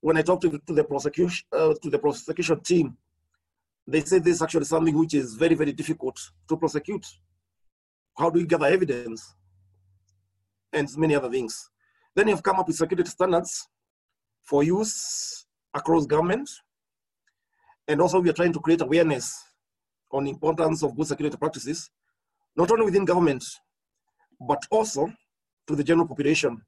when 0.00 0.16
I 0.16 0.22
talked 0.22 0.42
to, 0.42 0.60
to 0.66 0.74
the 0.74 0.84
prosecution 0.84 1.46
uh, 1.52 1.74
to 1.82 1.90
the 1.90 1.98
prosecution 1.98 2.60
team, 2.60 2.96
they 3.86 4.00
said 4.00 4.24
this 4.24 4.36
is 4.36 4.42
actually 4.42 4.64
something 4.64 4.96
which 4.98 5.14
is 5.14 5.34
very, 5.34 5.54
very 5.54 5.72
difficult 5.72 6.18
to 6.48 6.56
prosecute. 6.56 7.06
How 8.16 8.30
do 8.30 8.40
you 8.40 8.46
gather 8.46 8.66
evidence? 8.66 9.34
And 10.72 10.88
many 10.96 11.14
other 11.14 11.30
things. 11.30 11.70
Then 12.14 12.28
you've 12.28 12.42
come 12.42 12.56
up 12.56 12.66
with 12.66 12.76
security 12.76 13.08
standards 13.10 13.68
for 14.42 14.62
use 14.62 15.46
across 15.72 16.06
government. 16.06 16.48
And 17.86 18.00
also 18.00 18.20
we 18.20 18.30
are 18.30 18.34
trying 18.34 18.52
to 18.52 18.60
create 18.60 18.80
awareness 18.80 19.42
on 20.10 20.24
the 20.24 20.30
importance 20.30 20.82
of 20.82 20.96
good 20.96 21.06
security 21.06 21.36
practices, 21.36 21.90
not 22.56 22.70
only 22.70 22.84
within 22.84 23.04
government, 23.04 23.44
but 24.40 24.62
also 24.70 25.12
to 25.66 25.76
the 25.76 25.84
general 25.84 26.06
population. 26.06 26.62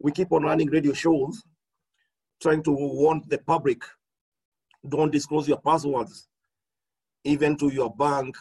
We 0.00 0.12
keep 0.12 0.32
on 0.32 0.44
running 0.44 0.68
radio 0.68 0.92
shows 0.92 1.42
trying 2.40 2.62
to 2.62 2.70
warn 2.70 3.22
the 3.26 3.38
public, 3.38 3.82
don't 4.88 5.10
disclose 5.10 5.48
your 5.48 5.60
passwords, 5.60 6.28
even 7.24 7.56
to 7.56 7.68
your 7.68 7.94
bank 7.94 8.36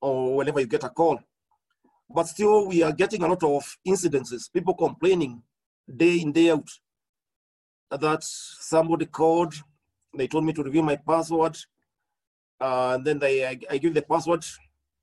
or 0.00 0.36
whenever 0.36 0.60
you 0.60 0.66
get 0.66 0.84
a 0.84 0.88
call. 0.88 1.20
But 2.08 2.28
still, 2.28 2.68
we 2.68 2.82
are 2.82 2.92
getting 2.92 3.22
a 3.22 3.28
lot 3.28 3.42
of 3.42 3.76
incidences, 3.86 4.52
people 4.52 4.74
complaining 4.74 5.42
day 5.94 6.20
in, 6.20 6.32
day 6.32 6.50
out 6.50 6.68
that 7.90 8.22
somebody 8.22 9.06
called, 9.06 9.54
they 10.16 10.26
told 10.26 10.44
me 10.44 10.52
to 10.52 10.62
review 10.62 10.82
my 10.82 10.96
password, 10.96 11.56
uh, 12.60 12.92
and 12.94 13.04
then 13.04 13.18
they, 13.18 13.46
I, 13.46 13.58
I 13.70 13.78
give 13.78 13.94
the 13.94 14.02
password, 14.02 14.44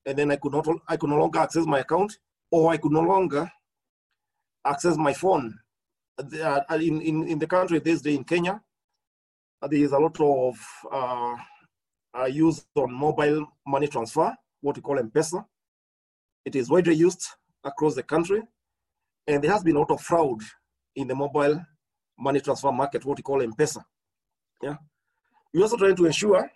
and 0.06 0.18
then 0.18 0.32
I 0.32 0.36
could 0.36 0.52
not, 0.52 0.68
I 0.88 0.98
could 0.98 1.10
no 1.10 1.18
longer 1.18 1.40
access 1.40 1.66
my 1.66 1.80
account, 1.80 2.18
or 2.50 2.72
I 2.72 2.78
could 2.78 2.92
no 2.92 3.02
longer 3.02 3.52
access 4.66 4.98
my 4.98 5.14
phone. 5.14 5.58
Uh, 6.20 6.62
in, 6.76 7.02
in, 7.02 7.28
in 7.28 7.40
the 7.40 7.48
country 7.48 7.80
this 7.80 8.02
day 8.02 8.16
in 8.16 8.24
Kenya, 8.24 8.62
there 9.62 9.80
is 9.80 9.92
a 9.92 9.98
lot 9.98 10.20
of 10.20 10.56
uh, 10.92 11.36
uh, 12.20 12.26
use 12.26 12.66
on 12.76 12.94
mobile 12.94 13.46
money 13.66 13.88
transfer, 13.88 14.36
what 14.62 14.76
we 14.76 14.82
call 14.82 15.00
M-Pesa. 15.00 15.44
It 16.46 16.56
is 16.56 16.70
widely 16.70 16.96
used 16.96 17.26
across 17.64 17.96
the 17.96 18.04
country, 18.04 18.42
and 19.28 19.44
there 19.44 19.52
has 19.52 19.64
been 19.64 19.76
a 19.76 19.80
lot 19.80 19.92
of 19.92 20.02
fraud 20.02 20.42
in 20.96 21.08
the 21.08 21.16
mobile 21.16 21.60
money 22.20 22.40
transfer 22.40 22.72
market, 22.72 23.06
what 23.06 23.18
we 23.18 23.24
call 23.24 23.42
M-Pesa. 23.42 23.84
Yeah. 24.62 24.76
We're 25.54 25.64
also 25.64 25.78
trying 25.78 25.96
to 25.96 26.06
ensure 26.06 26.50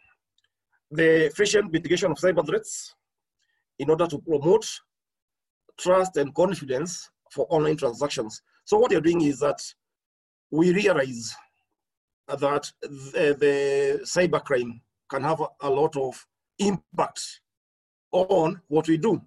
the 0.91 1.25
efficient 1.25 1.71
mitigation 1.71 2.12
of 2.12 2.17
cyber 2.17 2.45
threats 2.45 2.93
in 3.79 3.89
order 3.89 4.07
to 4.07 4.19
promote 4.19 4.67
trust 5.77 6.17
and 6.17 6.33
confidence 6.33 7.09
for 7.31 7.45
online 7.50 7.77
transactions. 7.77 8.41
So 8.65 8.79
what 8.79 8.91
you're 8.91 9.01
doing 9.01 9.22
is 9.22 9.39
that 9.39 9.62
we 10.51 10.74
realize 10.74 11.36
that 12.27 12.72
the, 12.81 13.36
the 13.39 14.00
cybercrime 14.03 14.81
can 15.10 15.22
have 15.22 15.41
a, 15.62 15.69
lot 15.69 15.95
of 15.95 16.25
impact 16.57 17.41
on 18.12 18.60
what 18.67 18.88
we 18.88 18.98
do. 18.98 19.22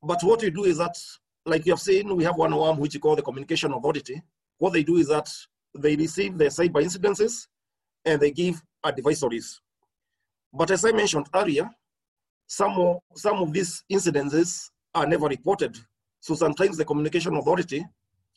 But 0.00 0.22
what 0.22 0.42
we 0.42 0.50
do 0.50 0.64
is 0.64 0.78
that, 0.78 0.96
like 1.44 1.66
you 1.66 1.72
have 1.72 1.80
seen, 1.80 2.14
we 2.14 2.22
have 2.22 2.36
one 2.36 2.52
arm 2.52 2.78
which 2.78 2.94
we 2.94 3.00
call 3.00 3.16
the 3.16 3.22
communication 3.22 3.72
authority. 3.72 4.22
What 4.58 4.72
they 4.72 4.84
do 4.84 4.96
is 4.96 5.08
that 5.08 5.28
they 5.76 5.96
receive 5.96 6.38
the 6.38 6.44
cyber 6.44 6.84
incidences 6.84 7.48
and 8.04 8.20
they 8.20 8.30
give 8.30 8.62
advisories. 8.84 9.58
But 10.52 10.70
as 10.70 10.84
I 10.84 10.92
mentioned 10.92 11.26
earlier, 11.34 11.68
some 12.46 12.72
of, 12.78 12.98
some 13.16 13.42
of 13.42 13.52
these 13.52 13.82
incidences 13.90 14.70
are 14.94 15.06
never 15.06 15.26
reported. 15.26 15.76
So 16.20 16.34
sometimes 16.34 16.76
the 16.76 16.84
communication 16.84 17.34
authority, 17.36 17.84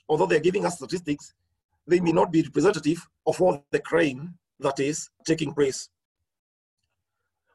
although 0.07 0.25
they're 0.25 0.39
giving 0.39 0.65
us 0.65 0.77
statistics, 0.77 1.33
they 1.87 1.99
may 1.99 2.11
not 2.11 2.31
be 2.31 2.41
representative 2.41 3.07
of 3.25 3.39
all 3.41 3.65
the 3.71 3.79
crime 3.79 4.37
that 4.59 4.79
is 4.79 5.09
taking 5.25 5.53
place. 5.53 5.89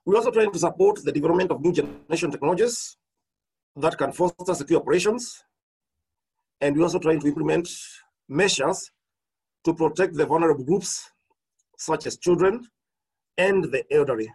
We're 0.05 0.17
also 0.17 0.31
trying 0.31 0.53
to 0.53 0.59
support 0.59 1.01
the 1.05 1.13
development 1.13 1.51
of 1.51 1.61
new 1.61 1.73
generation 1.73 2.31
technologies 2.31 2.97
that 3.77 3.97
can 3.99 4.13
foster 4.13 4.55
secure 4.55 4.81
operations. 4.81 5.45
And 6.61 6.77
we're 6.77 6.85
also 6.85 6.99
trying 6.99 7.21
to 7.21 7.29
implement 7.29 7.69
measures 8.29 8.91
to 9.65 9.75
protect 9.75 10.15
the 10.15 10.27
vulnerable 10.27 10.65
groups, 10.65 11.11
such 11.77 12.07
as 12.07 12.17
children 12.17 12.67
and 13.37 13.65
the 13.65 13.85
elderly. 13.91 14.31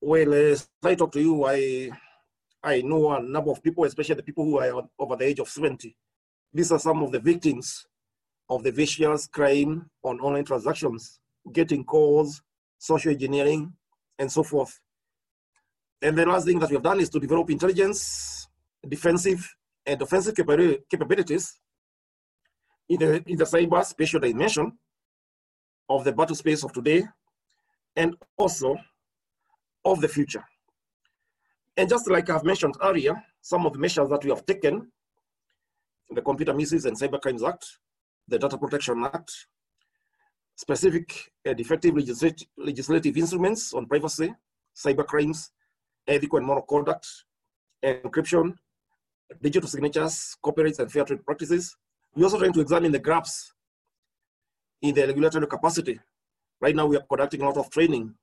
Well, 0.00 0.34
as 0.34 0.68
I 0.82 0.94
talk 0.94 1.12
to 1.12 1.20
you, 1.20 1.44
I, 1.44 1.90
I 2.62 2.82
know 2.82 3.12
a 3.12 3.22
number 3.22 3.50
of 3.50 3.62
people, 3.62 3.84
especially 3.84 4.16
the 4.16 4.22
people 4.22 4.44
who 4.44 4.58
are 4.58 4.88
over 4.98 5.16
the 5.16 5.24
age 5.24 5.40
of 5.40 5.48
70. 5.48 5.96
These 6.56 6.72
are 6.72 6.78
some 6.78 7.02
of 7.02 7.12
the 7.12 7.20
victims 7.20 7.86
of 8.48 8.62
the 8.62 8.72
vicious 8.72 9.26
crime 9.26 9.90
on 10.02 10.18
online 10.20 10.46
transactions, 10.46 11.20
getting 11.52 11.84
calls, 11.84 12.40
social 12.78 13.12
engineering, 13.12 13.74
and 14.18 14.32
so 14.32 14.42
forth. 14.42 14.80
And 16.00 16.16
the 16.16 16.24
last 16.24 16.46
thing 16.46 16.58
that 16.60 16.70
we 16.70 16.76
have 16.76 16.82
done 16.82 16.98
is 16.98 17.10
to 17.10 17.20
develop 17.20 17.50
intelligence, 17.50 18.48
defensive, 18.88 19.46
and 19.84 20.00
offensive 20.00 20.34
capabilities 20.34 21.60
in 22.88 23.00
the, 23.00 23.22
in 23.26 23.36
the 23.36 23.44
cyber 23.44 23.84
spatial 23.84 24.20
dimension 24.20 24.72
of 25.90 26.04
the 26.04 26.12
battle 26.12 26.36
space 26.36 26.64
of 26.64 26.72
today 26.72 27.04
and 27.94 28.16
also 28.38 28.74
of 29.84 30.00
the 30.00 30.08
future. 30.08 30.44
And 31.76 31.86
just 31.86 32.08
like 32.08 32.30
I've 32.30 32.44
mentioned 32.44 32.76
earlier, 32.82 33.22
some 33.42 33.66
of 33.66 33.74
the 33.74 33.78
measures 33.78 34.08
that 34.08 34.24
we 34.24 34.30
have 34.30 34.46
taken, 34.46 34.90
the 36.10 36.22
Computer 36.22 36.54
Misuse 36.54 36.84
and 36.84 36.98
Cyber 36.98 37.20
Crimes 37.20 37.42
Act, 37.42 37.78
the 38.28 38.38
Data 38.38 38.58
Protection 38.58 39.04
Act, 39.04 39.32
specific 40.56 41.32
and 41.44 41.58
effective 41.60 41.94
legislative, 41.94 42.48
legislative 42.56 43.16
instruments 43.16 43.74
on 43.74 43.86
privacy, 43.86 44.34
cyber 44.74 45.06
crimes, 45.06 45.50
ethical 46.06 46.38
and 46.38 46.46
moral 46.46 46.62
conduct, 46.62 47.06
encryption, 47.84 48.54
digital 49.42 49.68
signatures, 49.68 50.36
copyrights, 50.42 50.78
and 50.78 50.90
fair 50.90 51.04
trade 51.04 51.24
practices. 51.24 51.76
We're 52.14 52.24
also 52.24 52.38
trying 52.38 52.52
to 52.52 52.60
examine 52.60 52.92
the 52.92 52.98
gaps 52.98 53.52
in 54.82 54.94
the 54.94 55.06
regulatory 55.06 55.46
capacity. 55.46 56.00
Right 56.60 56.74
now, 56.74 56.86
we 56.86 56.96
are 56.96 57.04
conducting 57.08 57.42
a 57.42 57.46
lot 57.46 57.58
of 57.58 57.70
training 57.70 58.14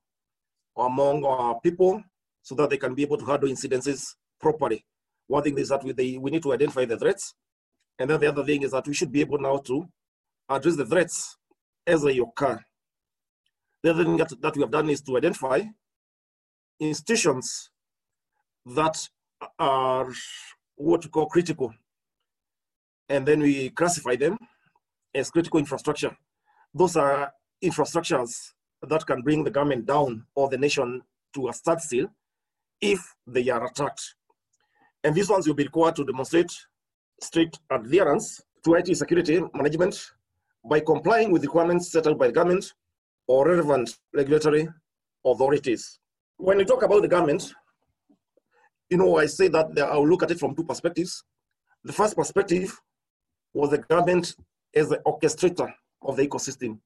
among 0.78 1.24
our 1.25 1.60
people 1.60 2.04
so 2.42 2.56
that 2.56 2.70
they 2.70 2.78
can 2.78 2.96
be 2.96 3.04
able 3.04 3.18
to 3.18 3.25
handle 3.25 3.50
incidences 3.50 4.16
properly. 4.40 4.84
One 5.28 5.44
thing 5.44 5.58
is 5.58 5.70
that 5.70 5.84
we, 5.84 5.92
they, 5.92 6.18
we 6.18 6.32
need 6.32 6.44
to 6.44 6.54
identify 6.54 6.86
the 6.86 6.98
threats. 6.98 7.36
And 8.00 8.09
then 8.09 8.19
the 8.19 8.27
other 8.27 8.43
thing 8.43 8.63
is 8.63 8.71
that 8.71 8.88
we 8.88 8.93
should 8.93 9.12
be 9.12 9.21
able 9.21 9.39
now 9.39 9.57
to 9.57 9.88
address 10.50 10.75
the 10.75 10.85
threats 10.85 11.38
as 11.85 12.01
they 12.01 12.17
occur. 12.17 12.59
The 13.83 13.91
other 13.91 14.03
thing 14.03 14.17
that, 14.17 14.41
that 14.41 14.55
we 14.55 14.62
have 14.62 14.71
done 14.71 14.89
is 14.89 15.01
to 15.01 15.17
identify 15.17 15.62
institutions 16.79 17.69
that 18.65 19.09
are 19.59 20.12
what 20.75 21.03
we 21.03 21.09
call 21.09 21.27
critical 21.27 21.73
and 23.09 23.25
then 23.25 23.41
we 23.41 23.69
classify 23.71 24.15
them 24.15 24.38
as 25.13 25.29
critical 25.29 25.59
infrastructure. 25.59 26.15
Those 26.73 26.95
are 26.95 27.31
infrastructures 27.63 28.53
that 28.81 29.05
can 29.05 29.21
bring 29.21 29.43
the 29.43 29.51
government 29.51 29.85
down 29.85 30.25
or 30.35 30.50
the 30.50 30.57
nation 30.57 31.01
to 31.35 31.47
a 31.50 31.53
standstill 31.53 32.07
if 32.81 33.15
they 33.27 33.47
are 33.50 33.65
attacked. 33.65 34.15
And 35.03 35.13
these 35.13 35.29
ones 35.29 35.47
will 35.47 35.53
be 35.53 35.63
required 35.63 35.95
to 35.97 36.05
demonstrate 36.05 36.51
strict 37.22 37.60
adherence 37.70 38.41
to 38.63 38.75
IT 38.75 38.96
security 38.96 39.41
management 39.53 40.12
by 40.70 40.79
complying 40.79 41.32
with 41.32 41.43
requirements 41.43 41.91
set 41.91 42.08
out 42.08 42.17
by 42.17 42.27
the 42.27 42.34
government 42.34 42.74
or 43.27 43.48
relevant 43.48 43.98
regulatory 44.13 44.67
authorities. 45.25 46.00
When 46.38 46.58
we 46.58 46.65
talk 46.65 46.84
about 46.84 47.01
the 47.01 47.08
government, 47.08 47.53
you 48.89 48.98
know, 48.98 49.17
I 49.17 49.25
say 49.25 49.48
that 49.50 49.77
I'll 49.79 50.08
look 50.08 50.24
at 50.24 50.32
it 50.32 50.39
from 50.39 50.55
two 50.55 50.63
perspectives. 50.63 51.24
The 51.84 51.93
first 51.93 52.15
perspective 52.15 52.79
was 53.53 53.72
the 53.72 53.77
government 53.79 54.36
as 54.75 54.89
the 54.89 54.98
orchestrator 55.05 55.72
of 56.01 56.17
the 56.17 56.27
ecosystem. 56.27 56.79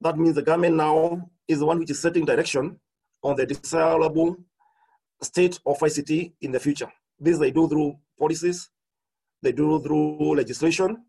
That 0.00 0.16
means 0.16 0.36
the 0.36 0.42
government 0.42 0.76
now 0.76 1.28
is 1.46 1.58
the 1.58 1.66
one 1.66 1.78
which 1.78 1.90
is 1.90 2.00
setting 2.00 2.24
direction 2.24 2.78
on 3.22 3.36
the 3.36 3.46
desirable 3.46 4.36
state 5.22 5.58
of 5.66 5.78
ICT 5.78 6.32
in 6.40 6.52
the 6.52 6.60
future. 6.60 6.90
This 7.18 7.38
they 7.38 7.50
do 7.50 7.68
through 7.68 7.98
policies, 8.18 8.70
they 9.42 9.52
do 9.52 9.80
through 9.80 10.36
legislation, 10.36 11.04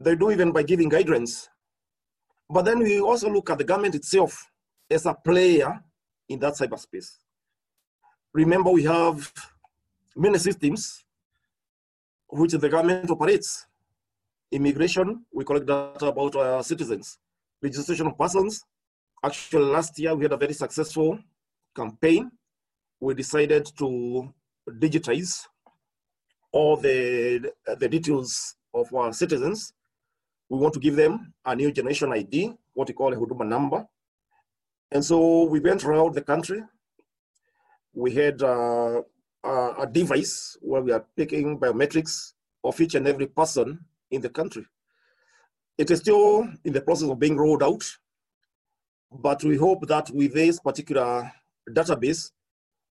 they 0.00 0.16
do 0.16 0.30
even 0.30 0.52
by 0.52 0.62
giving 0.62 0.88
guidance. 0.88 1.48
But 2.48 2.64
then 2.64 2.80
we 2.80 3.00
also 3.00 3.30
look 3.30 3.50
at 3.50 3.58
the 3.58 3.64
government 3.64 3.94
itself 3.94 4.50
as 4.90 5.06
a 5.06 5.14
player 5.14 5.80
in 6.28 6.38
that 6.40 6.54
cyberspace. 6.54 7.10
Remember, 8.34 8.70
we 8.70 8.84
have 8.84 9.32
many 10.16 10.38
systems 10.38 11.04
which 12.28 12.52
the 12.52 12.68
government 12.68 13.10
operates. 13.10 13.66
Immigration, 14.50 15.24
we 15.32 15.44
collect 15.44 15.66
data 15.66 16.06
about 16.06 16.36
our 16.36 16.62
citizens. 16.62 17.18
Registration 17.62 18.06
of 18.06 18.18
persons. 18.18 18.64
Actually, 19.24 19.66
last 19.66 19.98
year 19.98 20.14
we 20.14 20.24
had 20.24 20.32
a 20.32 20.36
very 20.36 20.52
successful 20.52 21.18
campaign. 21.74 22.30
We 23.00 23.14
decided 23.14 23.66
to 23.78 24.32
digitize 24.68 25.46
all 26.52 26.76
the, 26.76 27.50
the 27.78 27.88
details 27.88 28.56
of 28.74 28.92
our 28.94 29.12
citizens. 29.12 29.72
We 30.48 30.58
want 30.58 30.74
to 30.74 30.80
give 30.80 30.96
them 30.96 31.32
a 31.44 31.56
new 31.56 31.72
generation 31.72 32.12
ID, 32.12 32.52
what 32.74 32.88
we 32.88 32.94
call 32.94 33.12
a 33.12 33.16
Huduma 33.16 33.46
number. 33.46 33.86
And 34.90 35.02
so 35.04 35.44
we 35.44 35.60
went 35.60 35.84
around 35.84 36.14
the 36.14 36.20
country. 36.20 36.62
We 37.94 38.12
had 38.12 38.42
uh, 38.42 39.02
a 39.44 39.88
device 39.90 40.56
where 40.60 40.82
we 40.82 40.92
are 40.92 41.04
taking 41.16 41.58
biometrics 41.58 42.32
of 42.62 42.78
each 42.80 42.94
and 42.94 43.08
every 43.08 43.26
person 43.26 43.80
in 44.10 44.20
the 44.20 44.28
country. 44.28 44.66
It 45.78 45.90
is 45.90 46.00
still 46.00 46.46
in 46.64 46.72
the 46.72 46.82
process 46.82 47.08
of 47.08 47.18
being 47.18 47.36
rolled 47.36 47.62
out, 47.62 47.82
but 49.10 49.42
we 49.42 49.56
hope 49.56 49.86
that 49.88 50.10
with 50.10 50.34
this 50.34 50.60
particular 50.60 51.32
database, 51.70 52.30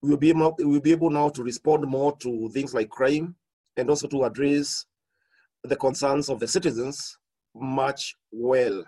we 0.02 0.10
will 0.10 0.16
be 0.16 0.30
able, 0.30 0.54
we 0.58 0.64
will 0.64 0.80
be 0.80 0.90
able 0.90 1.10
now 1.10 1.28
to 1.28 1.44
respond 1.44 1.86
more 1.86 2.16
to 2.18 2.48
things 2.48 2.74
like 2.74 2.90
crime 2.90 3.36
and 3.76 3.88
also 3.88 4.06
to 4.08 4.24
address 4.24 4.86
the 5.64 5.76
concerns 5.76 6.28
of 6.28 6.40
the 6.40 6.48
citizens 6.48 7.18
much 7.54 8.16
well. 8.30 8.84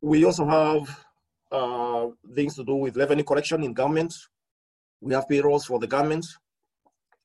We 0.00 0.24
also 0.24 0.46
have 0.46 1.04
uh, 1.50 2.08
things 2.34 2.54
to 2.56 2.64
do 2.64 2.76
with 2.76 2.96
revenue 2.96 3.24
collection 3.24 3.62
in 3.62 3.72
government. 3.72 4.14
We 5.00 5.14
have 5.14 5.28
payrolls 5.28 5.66
for 5.66 5.78
the 5.78 5.86
government 5.86 6.26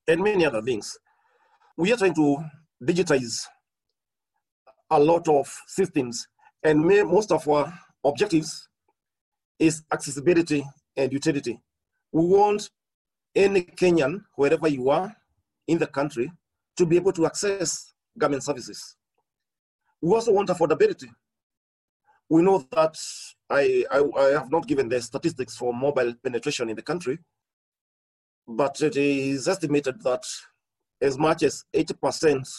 and 0.07 0.21
many 0.21 0.45
other 0.45 0.61
things. 0.61 0.97
We 1.77 1.91
are 1.93 1.97
trying 1.97 2.15
to 2.15 2.37
digitize 2.83 3.45
a 4.89 4.99
lot 4.99 5.27
of 5.27 5.47
systems 5.67 6.27
and 6.63 6.85
most 6.85 7.31
of 7.31 7.47
our 7.47 7.73
objectives 8.03 8.67
is 9.57 9.83
accessibility 9.91 10.65
and 10.97 11.11
utility. 11.11 11.59
We 12.11 12.25
want 12.25 12.69
any 13.35 13.61
Kenyan, 13.61 14.21
wherever 14.35 14.67
you 14.67 14.89
are 14.89 15.15
in 15.71 15.77
the 15.77 15.87
country, 15.87 16.29
to 16.77 16.85
be 16.85 16.97
able 16.97 17.13
to 17.13 17.25
access 17.25 17.93
government 18.17 18.43
services. 18.43 18.97
We 20.01 20.13
also 20.13 20.33
want 20.33 20.49
affordability. 20.49 21.07
We 22.29 22.41
know 22.41 22.65
that 22.71 22.97
I, 23.49 23.85
I, 23.89 24.03
I, 24.17 24.23
have 24.31 24.51
not 24.51 24.67
given 24.67 24.89
the 24.89 25.01
statistics 25.01 25.55
for 25.55 25.73
mobile 25.73 26.13
penetration 26.23 26.69
in 26.69 26.75
the 26.75 26.81
country, 26.81 27.19
but 28.47 28.81
it 28.81 28.97
is 28.97 29.47
estimated 29.47 30.01
that 30.03 30.23
as 31.01 31.17
much 31.17 31.43
as 31.43 31.63
80% 31.73 32.49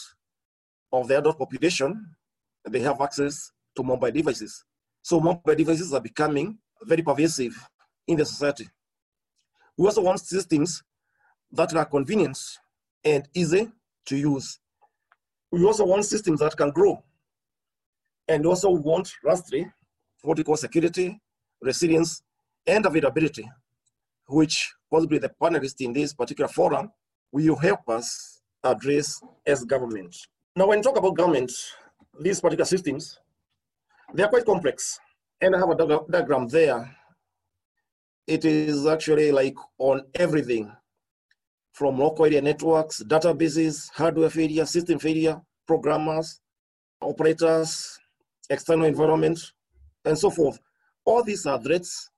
of 0.91 1.07
the 1.07 1.17
adult 1.17 1.37
population, 1.37 2.15
they 2.67 2.79
have 2.79 2.99
access 3.01 3.51
to 3.75 3.83
mobile 3.83 4.11
devices. 4.11 4.63
So 5.01 5.19
mobile 5.19 5.55
devices 5.55 5.93
are 5.93 6.01
becoming 6.01 6.57
very 6.83 7.03
pervasive 7.03 7.55
in 8.07 8.17
the 8.17 8.25
society. 8.25 8.67
We 9.77 9.85
also 9.85 10.01
want 10.01 10.19
systems 10.19 10.83
that 11.51 11.75
are 11.75 11.85
convenient 11.85 12.37
and 13.03 13.27
easy 13.33 13.69
to 14.05 14.15
use. 14.15 14.59
We 15.51 15.63
also 15.65 15.85
want 15.85 16.05
systems 16.05 16.39
that 16.39 16.57
can 16.57 16.71
grow 16.71 17.03
and 18.27 18.45
also 18.45 18.69
want 18.69 19.13
lastly, 19.23 19.67
what 20.21 20.37
we 20.37 20.43
call 20.43 20.57
security, 20.57 21.19
resilience, 21.61 22.23
and 22.65 22.85
availability, 22.85 23.49
which 24.27 24.73
possibly 24.91 25.17
the 25.17 25.31
panelists 25.41 25.81
in 25.81 25.93
this 25.93 26.13
particular 26.13 26.47
forum 26.47 26.91
will 27.31 27.55
help 27.55 27.87
us 27.89 28.41
address 28.63 29.21
as 29.45 29.63
government. 29.65 30.15
Now, 30.55 30.67
when 30.67 30.79
we 30.79 30.83
talk 30.83 30.97
about 30.97 31.17
government, 31.17 31.51
these 32.19 32.39
particular 32.39 32.65
systems, 32.65 33.19
they 34.13 34.23
are 34.23 34.29
quite 34.29 34.45
complex. 34.45 34.99
And 35.41 35.55
I 35.55 35.59
have 35.59 35.69
a 35.69 35.99
diagram 36.09 36.47
there. 36.47 36.95
It 38.27 38.45
is 38.45 38.85
actually 38.85 39.31
like 39.31 39.55
on 39.77 40.03
everything 40.15 40.71
from 41.73 41.97
local 41.99 42.25
area 42.25 42.41
networks, 42.41 43.03
databases, 43.03 43.89
hardware 43.93 44.29
failure, 44.29 44.65
system 44.65 44.99
failure, 44.99 45.41
programmers, 45.67 46.39
operators, 47.01 47.99
external 48.49 48.85
environment, 48.85 49.39
and 50.05 50.17
so 50.17 50.29
forth. 50.29 50.59
All 51.05 51.23
these 51.23 51.45
are 51.45 51.61
threats 51.61 52.09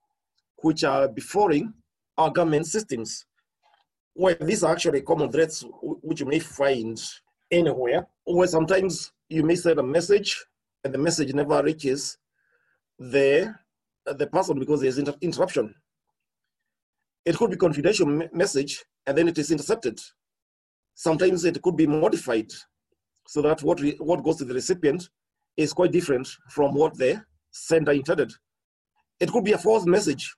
which 0.58 0.84
are 0.84 1.08
befalling 1.08 1.74
our 2.18 2.30
government 2.30 2.68
systems. 2.68 3.26
Well, 4.14 4.36
these 4.42 4.64
are 4.64 4.74
actually 4.74 5.02
common 5.02 5.32
threats 5.32 5.64
which 5.82 6.20
you 6.20 6.26
may 6.26 6.40
find 6.40 7.02
anywhere, 7.52 8.08
where 8.26 8.48
sometimes 8.48 9.12
you 9.30 9.44
may 9.44 9.56
send 9.56 9.80
a 9.80 9.84
message 9.84 10.44
and 10.84 10.94
the 10.94 10.98
message 10.98 11.34
never 11.34 11.64
reaches 11.64 12.18
the, 13.00 13.54
the 14.06 14.28
person 14.28 14.60
because 14.60 14.82
there's 14.82 14.98
inter 14.98 15.16
interruption. 15.22 15.74
It 17.26 17.38
could 17.38 17.50
be 17.50 17.58
confidential 17.58 18.06
message 18.34 18.86
and 19.08 19.18
then 19.18 19.28
it 19.28 19.38
is 19.38 19.52
intercepted. 19.52 20.00
Sometimes 20.94 21.44
it 21.44 21.62
could 21.62 21.76
be 21.76 21.88
modified 21.88 22.52
so 23.28 23.42
that 23.42 23.64
what, 23.64 23.82
what 24.00 24.24
goes 24.24 24.38
to 24.38 24.46
the 24.46 24.54
recipient 24.54 25.10
is 25.58 25.74
quite 25.74 25.92
different 25.92 26.28
from 26.50 26.74
what 26.74 26.98
the 26.98 27.24
sender 27.52 27.92
intended. 27.92 28.32
It 29.20 29.32
could 29.32 29.44
be 29.44 29.54
a 29.54 29.58
false 29.58 29.86
message. 29.86 30.34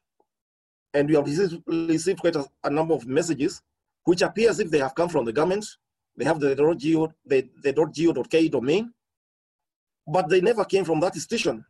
And 0.93 1.09
we 1.09 1.15
have 1.15 1.25
received, 1.25 1.61
received 1.67 2.19
quite 2.19 2.35
a, 2.35 2.45
a, 2.63 2.69
number 2.69 2.93
of 2.93 3.05
messages 3.05 3.61
which 4.05 4.21
appear 4.21 4.49
as 4.49 4.59
if 4.59 4.71
they 4.71 4.79
have 4.79 4.95
come 4.95 5.09
from 5.09 5.25
the 5.25 5.33
government. 5.33 5.65
They 6.15 6.25
have 6.25 6.39
the 6.39 6.55
.go, 6.55 7.13
the, 7.25 7.49
the 7.61 7.73
.go.ke 7.73 8.51
domain, 8.51 8.93
but 10.07 10.29
they 10.29 10.41
never 10.41 10.63
came 10.63 10.85
from 10.85 10.99
that 11.01 11.15
institution. 11.15 11.65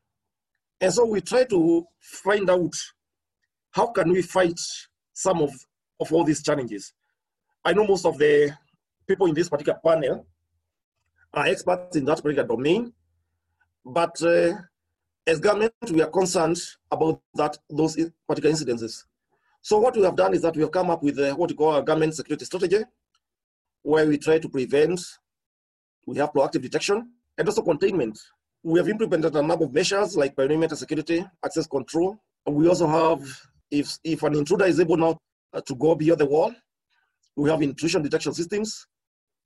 And 0.79 0.93
so 0.93 1.05
we 1.05 1.21
try 1.21 1.43
to 1.45 1.85
find 1.99 2.49
out 2.49 2.75
how 3.71 3.87
can 3.87 4.11
we 4.11 4.21
fight 4.21 4.59
some 5.17 5.41
of, 5.41 5.51
of 5.99 6.13
all 6.13 6.23
these 6.23 6.43
challenges. 6.43 6.93
I 7.65 7.73
know 7.73 7.87
most 7.87 8.05
of 8.05 8.19
the 8.19 8.55
people 9.07 9.25
in 9.25 9.33
this 9.33 9.49
particular 9.49 9.79
panel 9.83 10.27
are 11.33 11.47
experts 11.47 11.95
in 11.95 12.05
that 12.05 12.21
particular 12.21 12.47
domain, 12.47 12.93
but 13.83 14.21
uh, 14.21 14.53
as 15.25 15.39
government, 15.39 15.73
we 15.91 16.03
are 16.03 16.09
concerned 16.09 16.59
about 16.91 17.19
that 17.33 17.57
those 17.67 17.95
particular 18.27 18.53
incidences. 18.53 19.05
So 19.61 19.79
what 19.79 19.95
we 19.95 20.03
have 20.03 20.15
done 20.15 20.35
is 20.35 20.43
that 20.43 20.55
we 20.55 20.61
have 20.61 20.71
come 20.71 20.91
up 20.91 21.01
with 21.01 21.17
uh, 21.17 21.33
what 21.33 21.49
we 21.49 21.55
call 21.55 21.75
a 21.75 21.83
government 21.83 22.13
security 22.13 22.45
strategy, 22.45 22.83
where 23.81 24.07
we 24.07 24.19
try 24.19 24.37
to 24.37 24.47
prevent, 24.47 25.01
we 26.05 26.17
have 26.17 26.31
proactive 26.31 26.61
detection, 26.61 27.09
and 27.37 27.47
also 27.47 27.63
containment. 27.63 28.19
We 28.61 28.79
have 28.79 28.87
implemented 28.87 29.35
a 29.35 29.41
number 29.41 29.65
of 29.65 29.73
measures 29.73 30.15
like 30.15 30.35
perimeter 30.35 30.75
security, 30.75 31.25
access 31.43 31.65
control. 31.65 32.21
We 32.45 32.67
also 32.67 32.87
have, 32.87 33.21
if, 33.71 33.97
if 34.03 34.23
an 34.23 34.35
intruder 34.35 34.65
is 34.65 34.79
able 34.79 34.97
now 34.97 35.17
uh, 35.53 35.61
to 35.61 35.75
go 35.75 35.95
beyond 35.95 36.19
the 36.19 36.25
wall, 36.25 36.53
we 37.35 37.49
have 37.49 37.61
intrusion 37.61 38.01
detection 38.01 38.33
systems 38.33 38.87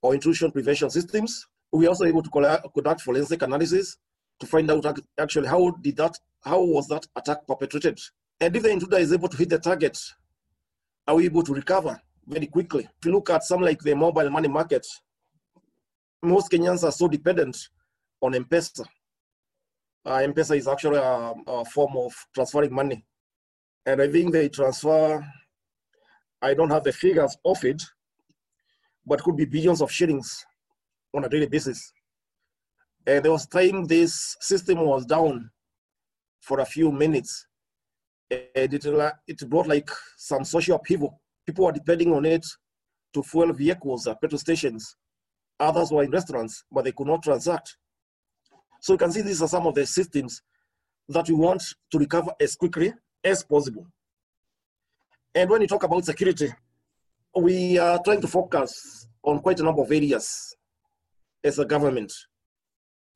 or 0.00 0.14
intrusion 0.14 0.50
prevention 0.50 0.90
systems. 0.90 1.46
We 1.72 1.86
are 1.86 1.90
also 1.90 2.04
able 2.04 2.22
to 2.22 2.30
conduct 2.74 3.00
forensic 3.02 3.42
analysis 3.42 3.96
to 4.40 4.46
find 4.46 4.70
out 4.70 4.84
actually 5.18 5.48
how 5.48 5.70
did 5.82 5.96
that, 5.96 6.16
how 6.42 6.62
was 6.62 6.88
that 6.88 7.06
attack 7.16 7.46
perpetrated? 7.46 7.98
And 8.40 8.56
if 8.56 8.62
the 8.62 8.70
intruder 8.70 8.98
is 8.98 9.12
able 9.12 9.28
to 9.28 9.36
hit 9.36 9.50
the 9.50 9.58
target, 9.58 9.98
are 11.06 11.14
we 11.14 11.26
able 11.26 11.42
to 11.42 11.54
recover 11.54 12.00
very 12.26 12.46
quickly? 12.46 12.84
If 12.84 13.06
you 13.06 13.12
look 13.12 13.30
at 13.30 13.44
some 13.44 13.60
like 13.60 13.80
the 13.80 13.94
mobile 13.94 14.30
money 14.30 14.48
market, 14.48 14.86
most 16.22 16.50
Kenyans 16.50 16.84
are 16.84 16.92
so 16.92 17.08
dependent 17.08 17.56
on 18.20 18.34
M-Pesa. 18.34 18.86
Uh, 20.04 20.14
M-Pesa 20.14 20.56
is 20.56 20.68
actually 20.68 20.98
a, 20.98 21.34
a 21.46 21.64
form 21.64 21.96
of 21.96 22.12
transferring 22.34 22.72
money. 22.74 23.04
And 23.84 24.00
I 24.00 24.08
think 24.08 24.32
they 24.32 24.48
transfer, 24.48 25.24
I 26.40 26.54
don't 26.54 26.70
have 26.70 26.84
the 26.84 26.92
figures 26.92 27.36
of 27.44 27.64
it, 27.64 27.82
but 29.04 29.22
could 29.22 29.36
be 29.36 29.44
billions 29.44 29.82
of 29.82 29.90
shillings 29.90 30.44
on 31.14 31.24
a 31.24 31.28
daily 31.28 31.46
basis. 31.46 31.92
And 33.06 33.24
there 33.24 33.32
was 33.32 33.46
time 33.46 33.84
this 33.84 34.36
system 34.40 34.80
was 34.80 35.04
down 35.04 35.50
for 36.40 36.60
a 36.60 36.64
few 36.64 36.92
minutes. 36.92 37.46
And 38.30 38.72
it, 38.72 38.84
it 39.26 39.50
brought 39.50 39.66
like 39.66 39.90
some 40.16 40.44
social 40.44 40.76
upheaval. 40.76 41.20
People 41.44 41.64
were 41.64 41.72
depending 41.72 42.12
on 42.12 42.24
it 42.24 42.46
to 43.14 43.22
fuel 43.22 43.52
vehicles 43.52 44.06
at 44.06 44.20
petrol 44.20 44.38
stations. 44.38 44.96
Others 45.58 45.90
were 45.90 46.04
in 46.04 46.10
restaurants, 46.10 46.64
but 46.70 46.84
they 46.84 46.92
could 46.92 47.08
not 47.08 47.22
transact. 47.22 47.76
So 48.80 48.94
you 48.94 48.98
can 48.98 49.12
see 49.12 49.22
these 49.22 49.42
are 49.42 49.48
some 49.48 49.66
of 49.66 49.74
the 49.74 49.86
systems 49.86 50.40
that 51.08 51.28
we 51.28 51.34
want 51.34 51.62
to 51.90 51.98
recover 51.98 52.32
as 52.40 52.54
quickly 52.54 52.92
as 53.24 53.42
possible. 53.42 53.86
And 55.34 55.48
when 55.48 55.62
you 55.62 55.66
talk 55.66 55.82
about 55.82 56.04
security, 56.04 56.52
we 57.34 57.78
are 57.78 58.00
trying 58.02 58.20
to 58.20 58.28
focus 58.28 59.06
on 59.22 59.40
quite 59.40 59.60
a 59.60 59.62
number 59.62 59.82
of 59.82 59.90
areas 59.90 60.54
as 61.42 61.58
a 61.58 61.64
government. 61.64 62.12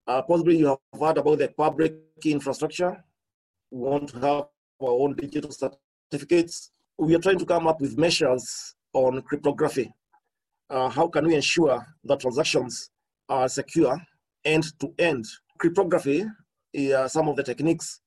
Uh, 0.07 0.23
possibly 0.23 0.59
you 0.59 0.66
have 0.66 1.01
heard 1.01 1.19
about 1.19 1.38
the 1.38 1.49
public 1.49 1.95
infrastructure. 2.25 3.05
We 3.71 3.88
want 3.88 4.09
to 4.11 4.21
have 4.21 4.45
our 4.81 4.90
own 5.03 5.14
digital 5.14 5.51
certificates. 5.51 6.71
We 6.99 7.14
are 7.14 7.19
trying 7.19 7.38
to 7.38 7.47
come 7.47 7.66
up 7.66 7.81
with 7.81 7.99
measures 7.99 8.75
on 8.92 9.21
cryptography. 9.23 9.92
Uh, 10.71 10.88
how 10.88 11.09
can 11.09 11.27
we 11.27 11.35
ensure 11.35 11.85
that 12.05 12.21
transactions 12.21 12.90
are 13.29 13.49
secure 13.49 14.01
end 14.45 14.64
to 14.81 14.95
end? 14.99 15.25
Cryptography 15.59 16.25
uh, 16.77 17.09
some 17.09 17.29
of 17.29 17.37
the 17.37 17.42
techniques 17.42 18.01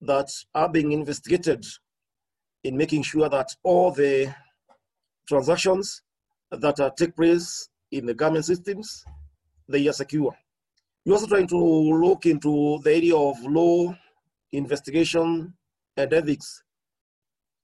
that 0.00 0.28
are 0.54 0.68
being 0.68 0.92
investigated 0.92 1.64
in 2.64 2.76
making 2.76 3.02
sure 3.02 3.28
that 3.28 3.48
all 3.62 3.90
the 3.90 4.34
transactions 5.28 6.02
that 6.50 6.78
uh, 6.80 6.90
take 6.96 7.14
place 7.14 7.68
in 7.90 8.06
the 8.06 8.14
government 8.14 8.44
systems, 8.44 9.04
they 9.68 9.86
are 9.88 9.92
secure. 9.92 10.36
We're 11.04 11.14
also 11.14 11.26
trying 11.26 11.46
to 11.48 11.56
look 11.56 12.26
into 12.26 12.78
the 12.82 12.94
area 12.94 13.16
of 13.16 13.40
law, 13.44 13.94
investigation, 14.52 15.54
and 15.96 16.12
ethics. 16.12 16.62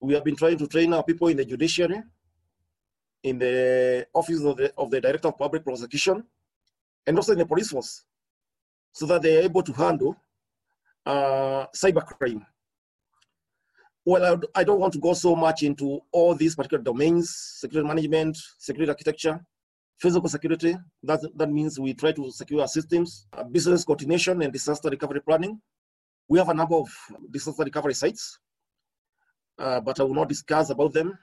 We 0.01 0.15
have 0.15 0.25
been 0.25 0.37
trying 0.37 0.59
to 0.59 0.67
train 0.67 0.93
our 0.95 1.03
people 1.03 1.29
in 1.29 1.37
the 1.37 1.45
judiciary, 1.45 2.03
in 3.23 3.39
the 3.39 4.07
office 4.15 4.43
of 4.43 4.57
the, 4.57 4.73
of 4.77 4.91
the 4.91 5.01
Director 5.01 5.29
of 5.29 5.39
Public 5.39 5.65
Prosecution, 5.65 6.25
and 7.07 7.17
also 7.17 7.33
in 7.33 7.39
the 7.39 7.47
police 7.47 7.71
force, 7.71 8.05
so 8.93 9.07
that 9.07 9.23
they 9.23 9.39
are 9.39 9.43
able 9.43 9.63
to 9.63 9.73
handle 9.73 10.17
uh, 11.07 11.67
cybercrime. 11.75 12.45
Well, 14.05 14.41
I 14.55 14.65
don't 14.65 14.81
want 14.81 14.93
to 14.95 14.99
go 14.99 15.13
so 15.13 15.37
much 15.37 15.63
into 15.63 16.01
all 16.11 16.35
these 16.35 16.57
particular 16.57 16.83
domains, 16.83 17.35
security 17.61 17.87
management, 17.87 18.37
security 18.59 18.91
architecture, 18.91 19.41
physical 20.01 20.29
security. 20.29 20.77
That, 21.05 21.21
that 21.37 21.51
means 21.51 21.79
we 21.79 21.95
try 21.95 22.11
to 22.13 22.31
secure 22.33 22.63
our 22.63 22.69
systems, 22.69 23.29
uh, 23.33 23.45
business 23.45 23.85
coordination 23.85 24.43
and 24.43 24.53
disaster 24.53 24.91
recovery 24.91 25.21
planning. 25.21 25.61
We 26.29 26.39
have 26.39 26.49
a 26.49 26.55
number 26.55 26.75
of 26.77 26.89
disaster 27.31 27.63
recovery 27.63 27.95
sites, 27.95 28.39
uh, 29.59 29.81
but 29.81 30.01
I 30.01 30.03
will 30.03 30.15
not 30.15 30.29
discuss 30.29 30.71
about 30.71 30.93
them 30.93 31.17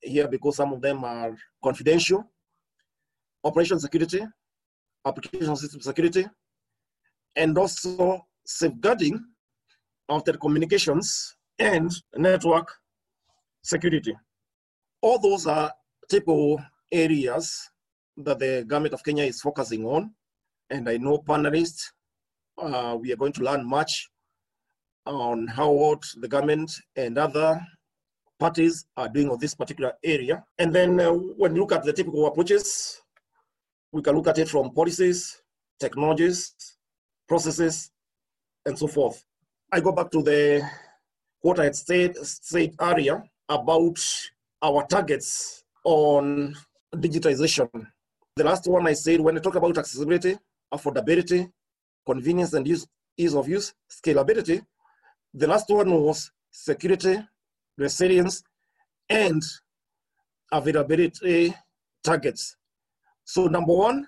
here 0.00 0.28
because 0.28 0.56
some 0.56 0.72
of 0.72 0.80
them 0.80 1.02
are 1.04 1.34
confidential. 1.62 2.30
Operation 3.42 3.80
security, 3.80 4.24
application 5.04 5.56
system 5.56 5.80
security, 5.80 6.26
and 7.34 7.56
also 7.58 8.24
safeguarding 8.58 9.22
of 10.08 10.24
telecommunications 10.24 11.34
and 11.58 11.90
network 12.16 12.68
security. 13.62 14.14
All 15.02 15.18
those 15.18 15.46
are 15.46 15.72
typical 16.08 16.60
areas 16.90 17.70
that 18.16 18.38
the 18.38 18.64
government 18.66 18.94
of 18.94 19.04
Kenya 19.04 19.24
is 19.24 19.40
focusing 19.40 19.84
on. 19.84 20.10
And 20.68 20.88
I 20.88 20.96
know 20.96 21.18
panelists, 21.18 21.82
uh, 22.58 22.96
we 23.00 23.12
are 23.12 23.16
going 23.16 23.32
to 23.34 23.42
learn 23.42 23.64
much 23.66 24.08
on 25.06 25.46
how 25.46 25.70
what 25.70 26.02
the 26.16 26.28
government 26.28 26.72
and 26.96 27.16
other 27.18 27.60
parties 28.38 28.86
are 28.96 29.08
doing 29.08 29.30
on 29.30 29.38
this 29.38 29.54
particular 29.54 29.92
area. 30.02 30.44
And 30.58 30.74
then 30.74 30.98
uh, 31.00 31.12
when 31.12 31.54
you 31.54 31.62
look 31.62 31.72
at 31.72 31.84
the 31.84 31.92
typical 31.92 32.26
approaches, 32.26 33.00
we 33.92 34.02
can 34.02 34.16
look 34.16 34.28
at 34.28 34.38
it 34.38 34.48
from 34.48 34.70
policies, 34.72 35.40
technologies, 35.78 36.54
processes, 37.28 37.90
and 38.66 38.78
so 38.78 38.86
forth. 38.86 39.24
I 39.72 39.80
go 39.80 39.92
back 39.92 40.10
to 40.10 40.22
the 40.22 40.62
what 41.40 41.58
I 41.58 41.64
had 41.64 41.76
said, 41.76 42.16
said 42.16 42.74
earlier 42.80 43.22
about 43.48 43.98
our 44.62 44.86
targets 44.86 45.64
on 45.84 46.54
digitization. 46.94 47.68
The 48.36 48.44
last 48.44 48.66
one 48.68 48.86
I 48.86 48.92
said, 48.92 49.20
when 49.20 49.36
I 49.36 49.40
talk 49.40 49.54
about 49.54 49.78
accessibility, 49.78 50.36
affordability, 50.72 51.50
convenience 52.06 52.52
and 52.52 52.66
use, 52.66 52.86
ease 53.16 53.34
of 53.34 53.48
use, 53.48 53.72
scalability, 53.90 54.62
the 55.32 55.46
last 55.46 55.68
one 55.68 55.90
was 55.90 56.30
security, 56.50 57.18
resilience, 57.78 58.42
and 59.08 59.42
availability 60.52 61.54
targets. 62.02 62.56
So 63.24 63.46
number 63.46 63.72
one, 63.72 64.06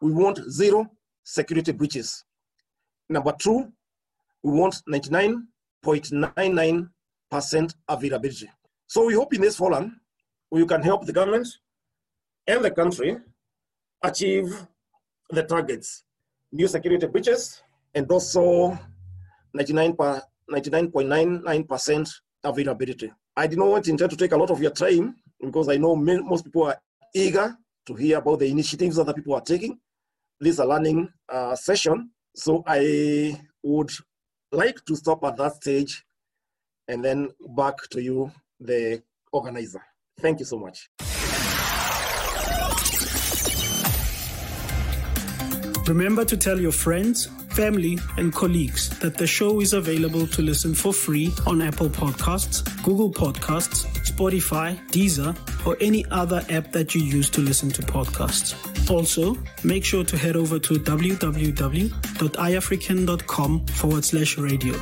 we 0.00 0.12
want 0.12 0.38
zero 0.50 0.90
security 1.24 1.72
breaches. 1.72 2.24
Number 3.12 3.32
two, 3.38 3.70
we 4.42 4.58
want 4.58 4.82
99.99% 4.88 7.74
availability. 7.86 8.50
So 8.86 9.04
we 9.04 9.12
hope 9.14 9.34
in 9.34 9.42
this 9.42 9.56
forum, 9.56 10.00
we 10.50 10.64
can 10.66 10.82
help 10.82 11.04
the 11.04 11.12
government 11.12 11.46
and 12.46 12.64
the 12.64 12.70
country 12.70 13.18
achieve 14.02 14.66
the 15.28 15.42
targets, 15.42 16.04
new 16.52 16.66
security 16.66 17.06
breaches, 17.06 17.62
and 17.94 18.10
also 18.10 18.78
99.99% 19.54 22.10
availability. 22.44 23.12
I 23.36 23.46
did 23.46 23.58
not 23.58 23.86
intend 23.88 24.10
to 24.10 24.16
take 24.16 24.32
a 24.32 24.38
lot 24.38 24.50
of 24.50 24.62
your 24.62 24.70
time 24.70 25.16
because 25.38 25.68
I 25.68 25.76
know 25.76 25.94
most 25.96 26.44
people 26.44 26.62
are 26.64 26.80
eager 27.14 27.54
to 27.86 27.94
hear 27.94 28.16
about 28.18 28.38
the 28.38 28.50
initiatives 28.50 28.98
other 28.98 29.12
people 29.12 29.34
are 29.34 29.42
taking. 29.42 29.78
This 30.40 30.54
is 30.54 30.60
a 30.60 30.64
learning 30.64 31.12
uh, 31.28 31.54
session, 31.54 32.10
so 32.34 32.62
I 32.66 33.40
would 33.62 33.90
like 34.50 34.84
to 34.86 34.96
stop 34.96 35.24
at 35.24 35.36
that 35.36 35.56
stage 35.56 36.04
and 36.88 37.04
then 37.04 37.30
back 37.56 37.76
to 37.90 38.02
you, 38.02 38.32
the 38.60 39.02
organizer. 39.32 39.82
Thank 40.20 40.40
you 40.40 40.44
so 40.44 40.58
much. 40.58 40.90
Remember 45.88 46.24
to 46.24 46.36
tell 46.36 46.60
your 46.60 46.72
friends, 46.72 47.26
family, 47.50 47.98
and 48.16 48.32
colleagues 48.32 48.88
that 49.00 49.18
the 49.18 49.26
show 49.26 49.60
is 49.60 49.72
available 49.72 50.26
to 50.28 50.40
listen 50.40 50.74
for 50.74 50.92
free 50.92 51.32
on 51.46 51.60
Apple 51.60 51.88
Podcasts, 51.88 52.62
Google 52.84 53.10
Podcasts, 53.10 53.84
Spotify, 54.06 54.78
Deezer, 54.90 55.36
or 55.66 55.76
any 55.80 56.06
other 56.10 56.42
app 56.50 56.72
that 56.72 56.94
you 56.94 57.02
use 57.02 57.28
to 57.30 57.40
listen 57.40 57.70
to 57.70 57.82
podcasts. 57.82 58.71
Also, 58.90 59.36
make 59.64 59.84
sure 59.84 60.04
to 60.04 60.16
head 60.16 60.36
over 60.36 60.58
to 60.58 60.74
www.iafrikan.com 60.74 63.66
forward 63.66 64.04
slash 64.04 64.38
radio. 64.38 64.74